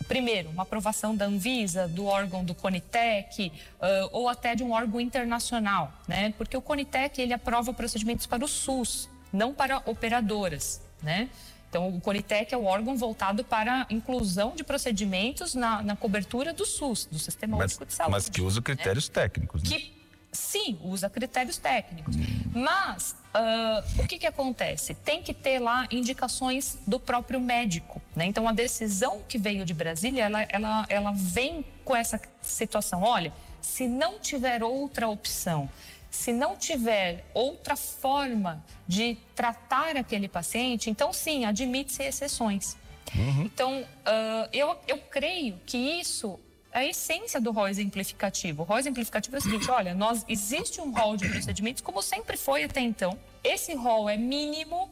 primeiro, 0.06 0.50
uma 0.50 0.62
aprovação 0.62 1.14
da 1.14 1.26
Anvisa, 1.26 1.88
do 1.88 2.06
órgão 2.06 2.44
do 2.44 2.54
Conitec, 2.54 3.48
uh, 3.48 4.08
ou 4.12 4.28
até 4.28 4.54
de 4.54 4.62
um 4.62 4.72
órgão 4.72 5.00
internacional, 5.00 5.92
né? 6.06 6.32
Porque 6.36 6.56
o 6.56 6.62
Conitec, 6.62 7.20
ele 7.20 7.32
aprova 7.32 7.72
procedimentos 7.72 8.26
para 8.26 8.44
o 8.44 8.48
SUS, 8.48 9.08
não 9.32 9.52
para 9.52 9.82
operadoras, 9.86 10.80
né? 11.02 11.28
Então, 11.68 11.88
o 11.88 12.00
Conitec 12.00 12.54
é 12.54 12.56
o 12.56 12.64
órgão 12.64 12.96
voltado 12.96 13.44
para 13.44 13.82
a 13.82 13.86
inclusão 13.90 14.54
de 14.56 14.64
procedimentos 14.64 15.54
na, 15.54 15.82
na 15.82 15.94
cobertura 15.94 16.52
do 16.54 16.64
SUS, 16.64 17.04
do 17.04 17.18
Sistema 17.18 17.58
mas, 17.58 17.72
Único 17.72 17.86
de 17.86 17.92
Saúde. 17.92 18.12
Mas 18.12 18.28
que 18.28 18.40
usa 18.40 18.62
critérios 18.62 19.08
né? 19.08 19.14
técnicos, 19.14 19.62
né? 19.62 19.68
Que 19.68 19.92
sim, 20.32 20.78
usa 20.82 21.10
critérios 21.10 21.58
técnicos. 21.58 22.16
Mas 22.54 23.16
uh, 23.34 24.02
o 24.02 24.06
que, 24.06 24.18
que 24.18 24.26
acontece? 24.26 24.94
Tem 24.94 25.22
que 25.22 25.34
ter 25.34 25.58
lá 25.58 25.86
indicações 25.90 26.78
do 26.86 26.98
próprio 26.98 27.40
médico. 27.40 28.00
Né? 28.14 28.26
Então, 28.26 28.48
a 28.48 28.52
decisão 28.52 29.22
que 29.28 29.38
veio 29.38 29.64
de 29.64 29.74
Brasília, 29.74 30.24
ela, 30.24 30.42
ela, 30.48 30.86
ela 30.88 31.12
vem 31.14 31.64
com 31.84 31.94
essa 31.94 32.20
situação. 32.42 33.02
Olha, 33.02 33.32
se 33.60 33.86
não 33.86 34.18
tiver 34.18 34.62
outra 34.62 35.08
opção, 35.08 35.68
se 36.10 36.32
não 36.32 36.56
tiver 36.56 37.24
outra 37.34 37.76
forma 37.76 38.64
de 38.86 39.16
tratar 39.34 39.96
aquele 39.96 40.28
paciente, 40.28 40.90
então 40.90 41.12
sim, 41.12 41.44
admite-se 41.44 42.02
exceções. 42.02 42.76
Uhum. 43.14 43.42
Então, 43.42 43.80
uh, 43.80 44.48
eu, 44.52 44.76
eu 44.86 44.98
creio 44.98 45.58
que 45.66 45.76
isso 45.76 46.38
a 46.72 46.84
essência 46.84 47.40
do 47.40 47.50
rol 47.50 47.68
exemplificativo. 47.68 48.62
O 48.62 48.64
rol 48.64 48.78
exemplificativo 48.78 49.36
é 49.36 49.38
o 49.38 49.42
seguinte: 49.42 49.70
olha, 49.70 49.94
nós 49.94 50.24
existe 50.28 50.80
um 50.80 50.92
rol 50.92 51.16
de 51.16 51.28
procedimentos 51.28 51.82
como 51.82 52.02
sempre 52.02 52.36
foi 52.36 52.64
até 52.64 52.80
então. 52.80 53.18
Esse 53.42 53.74
rol 53.74 54.08
é 54.08 54.16
mínimo, 54.16 54.90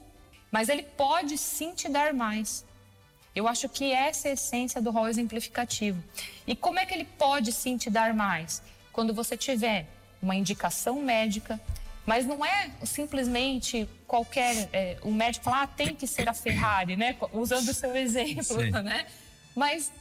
mas 0.51 0.69
ele 0.69 0.83
pode 0.83 1.37
sim 1.37 1.75
te 1.75 1.89
dar 1.89 2.15
mais. 2.15 2.65
Eu 3.35 3.47
acho 3.47 3.69
que 3.69 3.93
essa 3.93 4.29
é 4.29 4.31
a 4.31 4.35
essência 4.35 4.81
do 4.81 4.91
rol 4.91 5.09
exemplificativo. 5.09 6.03
E 6.47 6.57
como 6.57 6.79
é 6.79 6.87
que 6.87 6.95
ele 6.95 7.05
pode 7.05 7.53
sim 7.53 7.77
te 7.77 7.91
dar 7.91 8.15
mais? 8.15 8.62
Quando 8.93 9.12
você 9.12 9.37
tiver 9.37 9.87
uma 10.23 10.35
indicação 10.35 11.03
médica, 11.03 11.61
mas 12.07 12.25
não 12.25 12.43
é 12.45 12.71
simplesmente 12.85 13.87
qualquer. 14.07 14.69
É, 14.73 14.97
o 15.03 15.11
médico 15.11 15.45
falar, 15.45 15.65
ah, 15.65 15.67
tem 15.67 15.95
que 15.95 16.07
ser 16.07 16.29
a 16.29 16.33
Ferrari, 16.33 16.97
né? 16.97 17.17
Usando 17.33 17.69
o 17.69 17.75
seu 17.75 17.95
exemplo, 17.95 18.45
sim. 18.45 18.71
né? 18.71 19.07
Mas 19.55 19.93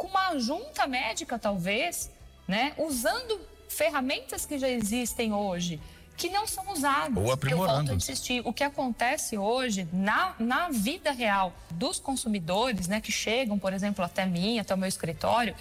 com 0.00 0.06
uma 0.06 0.38
junta 0.38 0.86
médica, 0.86 1.38
talvez, 1.38 2.10
né? 2.48 2.72
Usando 2.78 3.38
ferramentas 3.68 4.46
que 4.46 4.58
já 4.58 4.66
existem 4.66 5.34
hoje, 5.34 5.78
que 6.16 6.30
não 6.30 6.46
são 6.46 6.72
usadas. 6.72 7.22
Ou 7.22 7.30
aprimorando. 7.30 7.72
Eu 7.72 7.76
volto 7.76 7.92
a 7.92 7.94
insistir. 7.96 8.40
O 8.46 8.50
que 8.50 8.64
acontece 8.64 9.36
hoje 9.36 9.86
na, 9.92 10.34
na 10.38 10.70
vida 10.70 11.12
real 11.12 11.52
dos 11.72 12.00
consumidores, 12.00 12.88
né, 12.88 12.98
que 12.98 13.12
chegam, 13.12 13.58
por 13.58 13.74
exemplo, 13.74 14.02
até 14.02 14.24
mim, 14.24 14.58
até 14.58 14.74
o 14.74 14.78
meu 14.78 14.88
escritório, 14.88 15.54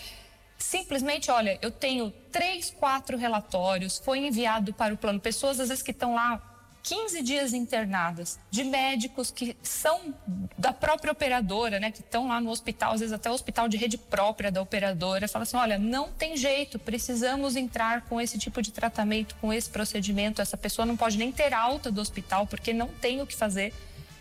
simplesmente, 0.57 1.29
olha, 1.29 1.59
eu 1.61 1.69
tenho 1.69 2.09
três, 2.31 2.71
quatro 2.71 3.17
relatórios, 3.17 3.99
foi 3.99 4.19
enviado 4.19 4.73
para 4.73 4.93
o 4.93 4.97
plano. 4.97 5.19
Pessoas, 5.19 5.59
às 5.59 5.67
vezes, 5.67 5.83
que 5.83 5.91
estão 5.91 6.15
lá 6.15 6.48
15 6.83 7.21
dias 7.21 7.53
internadas 7.53 8.39
de 8.49 8.63
médicos 8.63 9.29
que 9.31 9.55
são 9.61 10.13
da 10.57 10.71
própria 10.71 11.11
operadora, 11.11 11.79
né, 11.79 11.91
que 11.91 11.99
estão 11.99 12.27
lá 12.27 12.39
no 12.39 12.49
hospital, 12.49 12.93
às 12.93 12.99
vezes 12.99 13.13
até 13.13 13.29
o 13.29 13.33
hospital 13.33 13.67
de 13.67 13.77
rede 13.77 13.97
própria 13.97 14.51
da 14.51 14.61
operadora, 14.61 15.27
fala 15.27 15.43
assim: 15.43 15.57
olha, 15.57 15.77
não 15.77 16.09
tem 16.11 16.35
jeito, 16.37 16.79
precisamos 16.79 17.55
entrar 17.55 18.01
com 18.05 18.19
esse 18.19 18.37
tipo 18.37 18.61
de 18.61 18.71
tratamento, 18.71 19.35
com 19.41 19.53
esse 19.53 19.69
procedimento. 19.69 20.41
Essa 20.41 20.57
pessoa 20.57 20.85
não 20.85 20.97
pode 20.97 21.17
nem 21.17 21.31
ter 21.31 21.53
alta 21.53 21.91
do 21.91 22.01
hospital 22.01 22.47
porque 22.47 22.73
não 22.73 22.87
tem 22.87 23.21
o 23.21 23.27
que 23.27 23.35
fazer. 23.35 23.73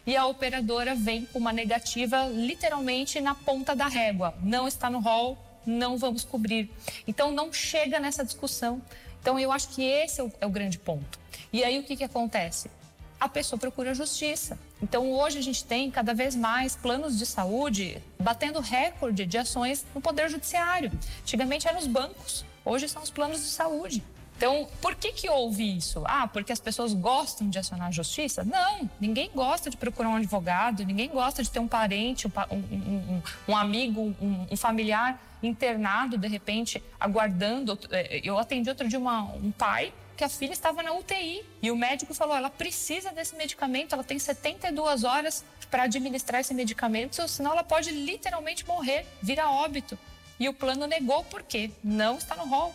E 0.07 0.17
a 0.17 0.27
operadora 0.27 0.95
vem 0.95 1.27
com 1.27 1.39
uma 1.39 1.53
negativa 1.53 2.27
literalmente 2.29 3.21
na 3.21 3.35
ponta 3.35 3.77
da 3.77 3.87
régua. 3.87 4.35
Não 4.43 4.67
está 4.67 4.89
no 4.89 5.01
rol, 5.01 5.37
não 5.67 5.99
vamos 5.99 6.25
cobrir. 6.25 6.71
Então 7.07 7.31
não 7.31 7.53
chega 7.53 8.01
nessa 8.01 8.25
discussão. 8.25 8.81
Então 9.29 9.39
eu 9.39 9.53
acho 9.53 9.69
que 9.69 9.83
esse 9.83 10.23
é 10.23 10.25
o, 10.25 10.33
é 10.41 10.47
o 10.47 10.49
grande 10.49 10.79
ponto. 10.79 11.19
E 11.53 11.63
aí 11.63 11.79
o 11.79 11.83
que, 11.83 11.95
que 11.95 12.03
acontece? 12.03 12.71
A 13.21 13.29
pessoa 13.29 13.61
procura 13.61 13.93
justiça. 13.93 14.59
Então 14.83 15.13
hoje 15.13 15.37
a 15.37 15.43
gente 15.43 15.63
tem 15.65 15.91
cada 15.91 16.15
vez 16.15 16.35
mais 16.35 16.75
planos 16.75 17.19
de 17.19 17.27
saúde 17.27 18.03
batendo 18.19 18.59
recorde 18.59 19.27
de 19.27 19.37
ações 19.37 19.85
no 19.95 20.01
Poder 20.01 20.31
Judiciário. 20.31 20.91
Antigamente 21.21 21.69
eram 21.69 21.79
os 21.79 21.87
bancos, 21.87 22.43
hoje 22.65 22.89
são 22.89 23.03
os 23.03 23.11
planos 23.11 23.41
de 23.41 23.49
saúde. 23.49 24.03
Então, 24.39 24.67
por 24.81 24.95
que, 24.95 25.13
que 25.13 25.29
houve 25.29 25.77
isso? 25.77 26.03
Ah, 26.07 26.27
porque 26.29 26.53
as 26.53 26.61
pessoas 26.61 26.95
gostam 26.95 27.51
de 27.51 27.59
acionar 27.59 27.89
a 27.89 27.91
justiça? 27.91 28.45
Não, 28.45 28.89
ninguém 28.99 29.29
gosta 29.35 29.69
de 29.69 29.77
procurar 29.77 30.09
um 30.11 30.15
advogado, 30.15 30.87
ninguém 30.87 31.09
gosta 31.11 31.43
de 31.43 31.51
ter 31.51 31.59
um 31.59 31.67
parente, 31.67 32.29
um, 32.29 32.57
um, 32.57 33.23
um 33.49 33.57
amigo, 33.57 34.15
um, 34.23 34.47
um, 34.49 34.57
familiar 34.57 35.21
internado, 35.43 36.17
de 36.19 36.29
repente, 36.29 36.83
aguardando. 36.99 37.79
É, 37.91 38.21
eu 38.23 38.39
atendi 38.39 38.69
outro 38.69 38.89
dia 38.89 38.99
uma, 38.99 39.23
um 39.23 39.51
pai 39.51 39.93
que 40.17 40.25
a 40.25 40.29
filha 40.29 40.53
estava 40.53 40.83
na 40.83 40.93
UTI 40.93 41.45
e 41.63 41.71
o 41.71 41.77
médico 41.77 42.13
falou: 42.13 42.37
ela 42.37 42.51
precisa 42.51 43.11
desse 43.11 43.37
medicamento, 43.37 43.95
ela 43.95 44.05
tem 44.05 44.19
72 44.19 45.05
horas 45.05 45.45
para 45.71 45.85
administrar 45.85 46.41
esse 46.41 46.53
medicamento, 46.55 47.27
senão 47.29 47.53
ela 47.53 47.63
pode 47.63 47.91
literalmente 47.91 48.67
morrer, 48.67 49.07
vir 49.23 49.39
a 49.39 49.51
óbito. 49.51 49.99
E 50.41 50.49
o 50.49 50.55
plano 50.55 50.87
negou 50.87 51.25
por 51.25 51.43
quê? 51.43 51.71
Não 51.83 52.17
está 52.17 52.37
no 52.37 52.47
rol. 52.47 52.75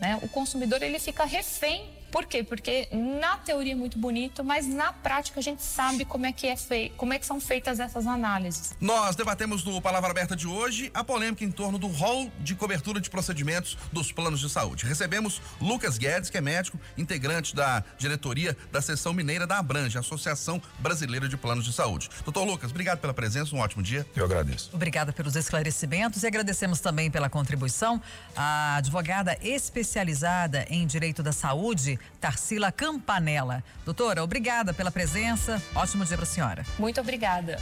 Né? 0.00 0.18
O 0.22 0.28
consumidor 0.28 0.82
ele 0.82 0.98
fica 0.98 1.24
refém 1.24 1.88
por 2.14 2.26
quê? 2.26 2.44
Porque 2.44 2.86
na 2.92 3.38
teoria 3.38 3.72
é 3.72 3.74
muito 3.74 3.98
bonito, 3.98 4.44
mas 4.44 4.68
na 4.68 4.92
prática 4.92 5.40
a 5.40 5.42
gente 5.42 5.64
sabe 5.64 6.04
como 6.04 6.24
é 6.24 6.32
que 6.32 6.46
é 6.46 6.56
fei 6.56 6.92
como 6.96 7.12
é 7.12 7.18
que 7.18 7.26
são 7.26 7.40
feitas 7.40 7.80
essas 7.80 8.06
análises. 8.06 8.72
Nós 8.80 9.16
debatemos 9.16 9.64
no 9.64 9.82
Palavra 9.82 10.12
Aberta 10.12 10.36
de 10.36 10.46
hoje 10.46 10.92
a 10.94 11.02
polêmica 11.02 11.44
em 11.44 11.50
torno 11.50 11.76
do 11.76 11.88
rol 11.88 12.30
de 12.38 12.54
cobertura 12.54 13.00
de 13.00 13.10
procedimentos 13.10 13.76
dos 13.92 14.12
planos 14.12 14.38
de 14.38 14.48
saúde. 14.48 14.86
Recebemos 14.86 15.42
Lucas 15.60 15.98
Guedes, 15.98 16.30
que 16.30 16.38
é 16.38 16.40
médico, 16.40 16.78
integrante 16.96 17.52
da 17.52 17.82
diretoria 17.98 18.56
da 18.70 18.80
seção 18.80 19.12
mineira 19.12 19.44
da 19.44 19.58
Abrange, 19.58 19.98
Associação 19.98 20.62
Brasileira 20.78 21.28
de 21.28 21.36
Planos 21.36 21.64
de 21.64 21.72
Saúde. 21.72 22.08
Doutor 22.22 22.44
Lucas, 22.44 22.70
obrigado 22.70 23.00
pela 23.00 23.12
presença, 23.12 23.56
um 23.56 23.58
ótimo 23.58 23.82
dia. 23.82 24.06
Eu 24.14 24.24
agradeço. 24.24 24.70
Obrigada 24.72 25.12
pelos 25.12 25.34
esclarecimentos 25.34 26.22
e 26.22 26.28
agradecemos 26.28 26.78
também 26.78 27.10
pela 27.10 27.28
contribuição 27.28 28.00
a 28.36 28.76
advogada 28.76 29.36
especializada 29.42 30.64
em 30.70 30.86
direito 30.86 31.20
da 31.24 31.32
saúde, 31.32 31.98
Tarsila 32.20 32.72
Campanella. 32.72 33.62
Doutora, 33.84 34.22
obrigada 34.22 34.72
pela 34.72 34.90
presença. 34.90 35.62
Ótimo 35.74 36.04
dia 36.04 36.16
para 36.16 36.24
a 36.24 36.28
senhora. 36.28 36.66
Muito 36.78 37.00
obrigada. 37.00 37.58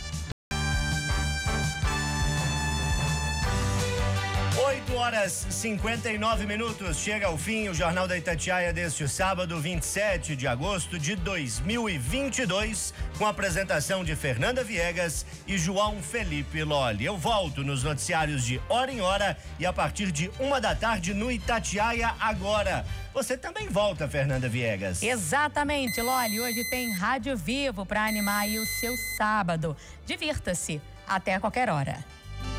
Horas 5.03 5.49
59 5.51 6.47
minutos. 6.47 6.97
Chega 6.97 7.27
ao 7.27 7.37
fim 7.37 7.69
o 7.69 7.75
Jornal 7.75 8.07
da 8.07 8.17
Itatiaia 8.17 8.73
deste 8.73 9.09
sábado, 9.09 9.59
27 9.61 10.37
de 10.37 10.47
agosto 10.47 10.97
de 10.97 11.17
2022, 11.17 12.95
com 13.19 13.27
a 13.27 13.31
apresentação 13.31 14.05
de 14.05 14.15
Fernanda 14.15 14.63
Viegas 14.63 15.27
e 15.45 15.59
João 15.59 16.01
Felipe 16.01 16.63
Lolli. 16.63 17.05
Eu 17.05 17.19
volto 17.19 17.65
nos 17.65 17.83
noticiários 17.83 18.45
de 18.45 18.61
hora 18.69 18.93
em 18.93 19.01
hora 19.01 19.37
e 19.59 19.67
a 19.67 19.73
partir 19.73 20.13
de 20.13 20.31
uma 20.39 20.61
da 20.61 20.73
tarde 20.73 21.13
no 21.13 21.33
Itatiaia 21.33 22.15
Agora. 22.21 22.87
Você 23.13 23.37
também 23.37 23.69
volta, 23.69 24.09
Fernanda 24.09 24.49
Viegas. 24.49 25.03
Exatamente, 25.03 26.01
Loli. 26.01 26.41
Hoje 26.41 26.63
tem 26.71 26.93
Rádio 26.93 27.37
Vivo 27.37 27.85
para 27.85 28.07
animar 28.07 28.47
o 28.47 28.65
seu 28.67 28.95
sábado. 29.19 29.77
Divirta-se. 30.07 30.81
Até 31.09 31.35
a 31.35 31.41
qualquer 31.41 31.69
hora. 31.69 32.05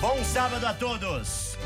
Bom 0.01 0.21
sábado 0.25 0.67
a 0.67 0.73
todos. 0.73 1.57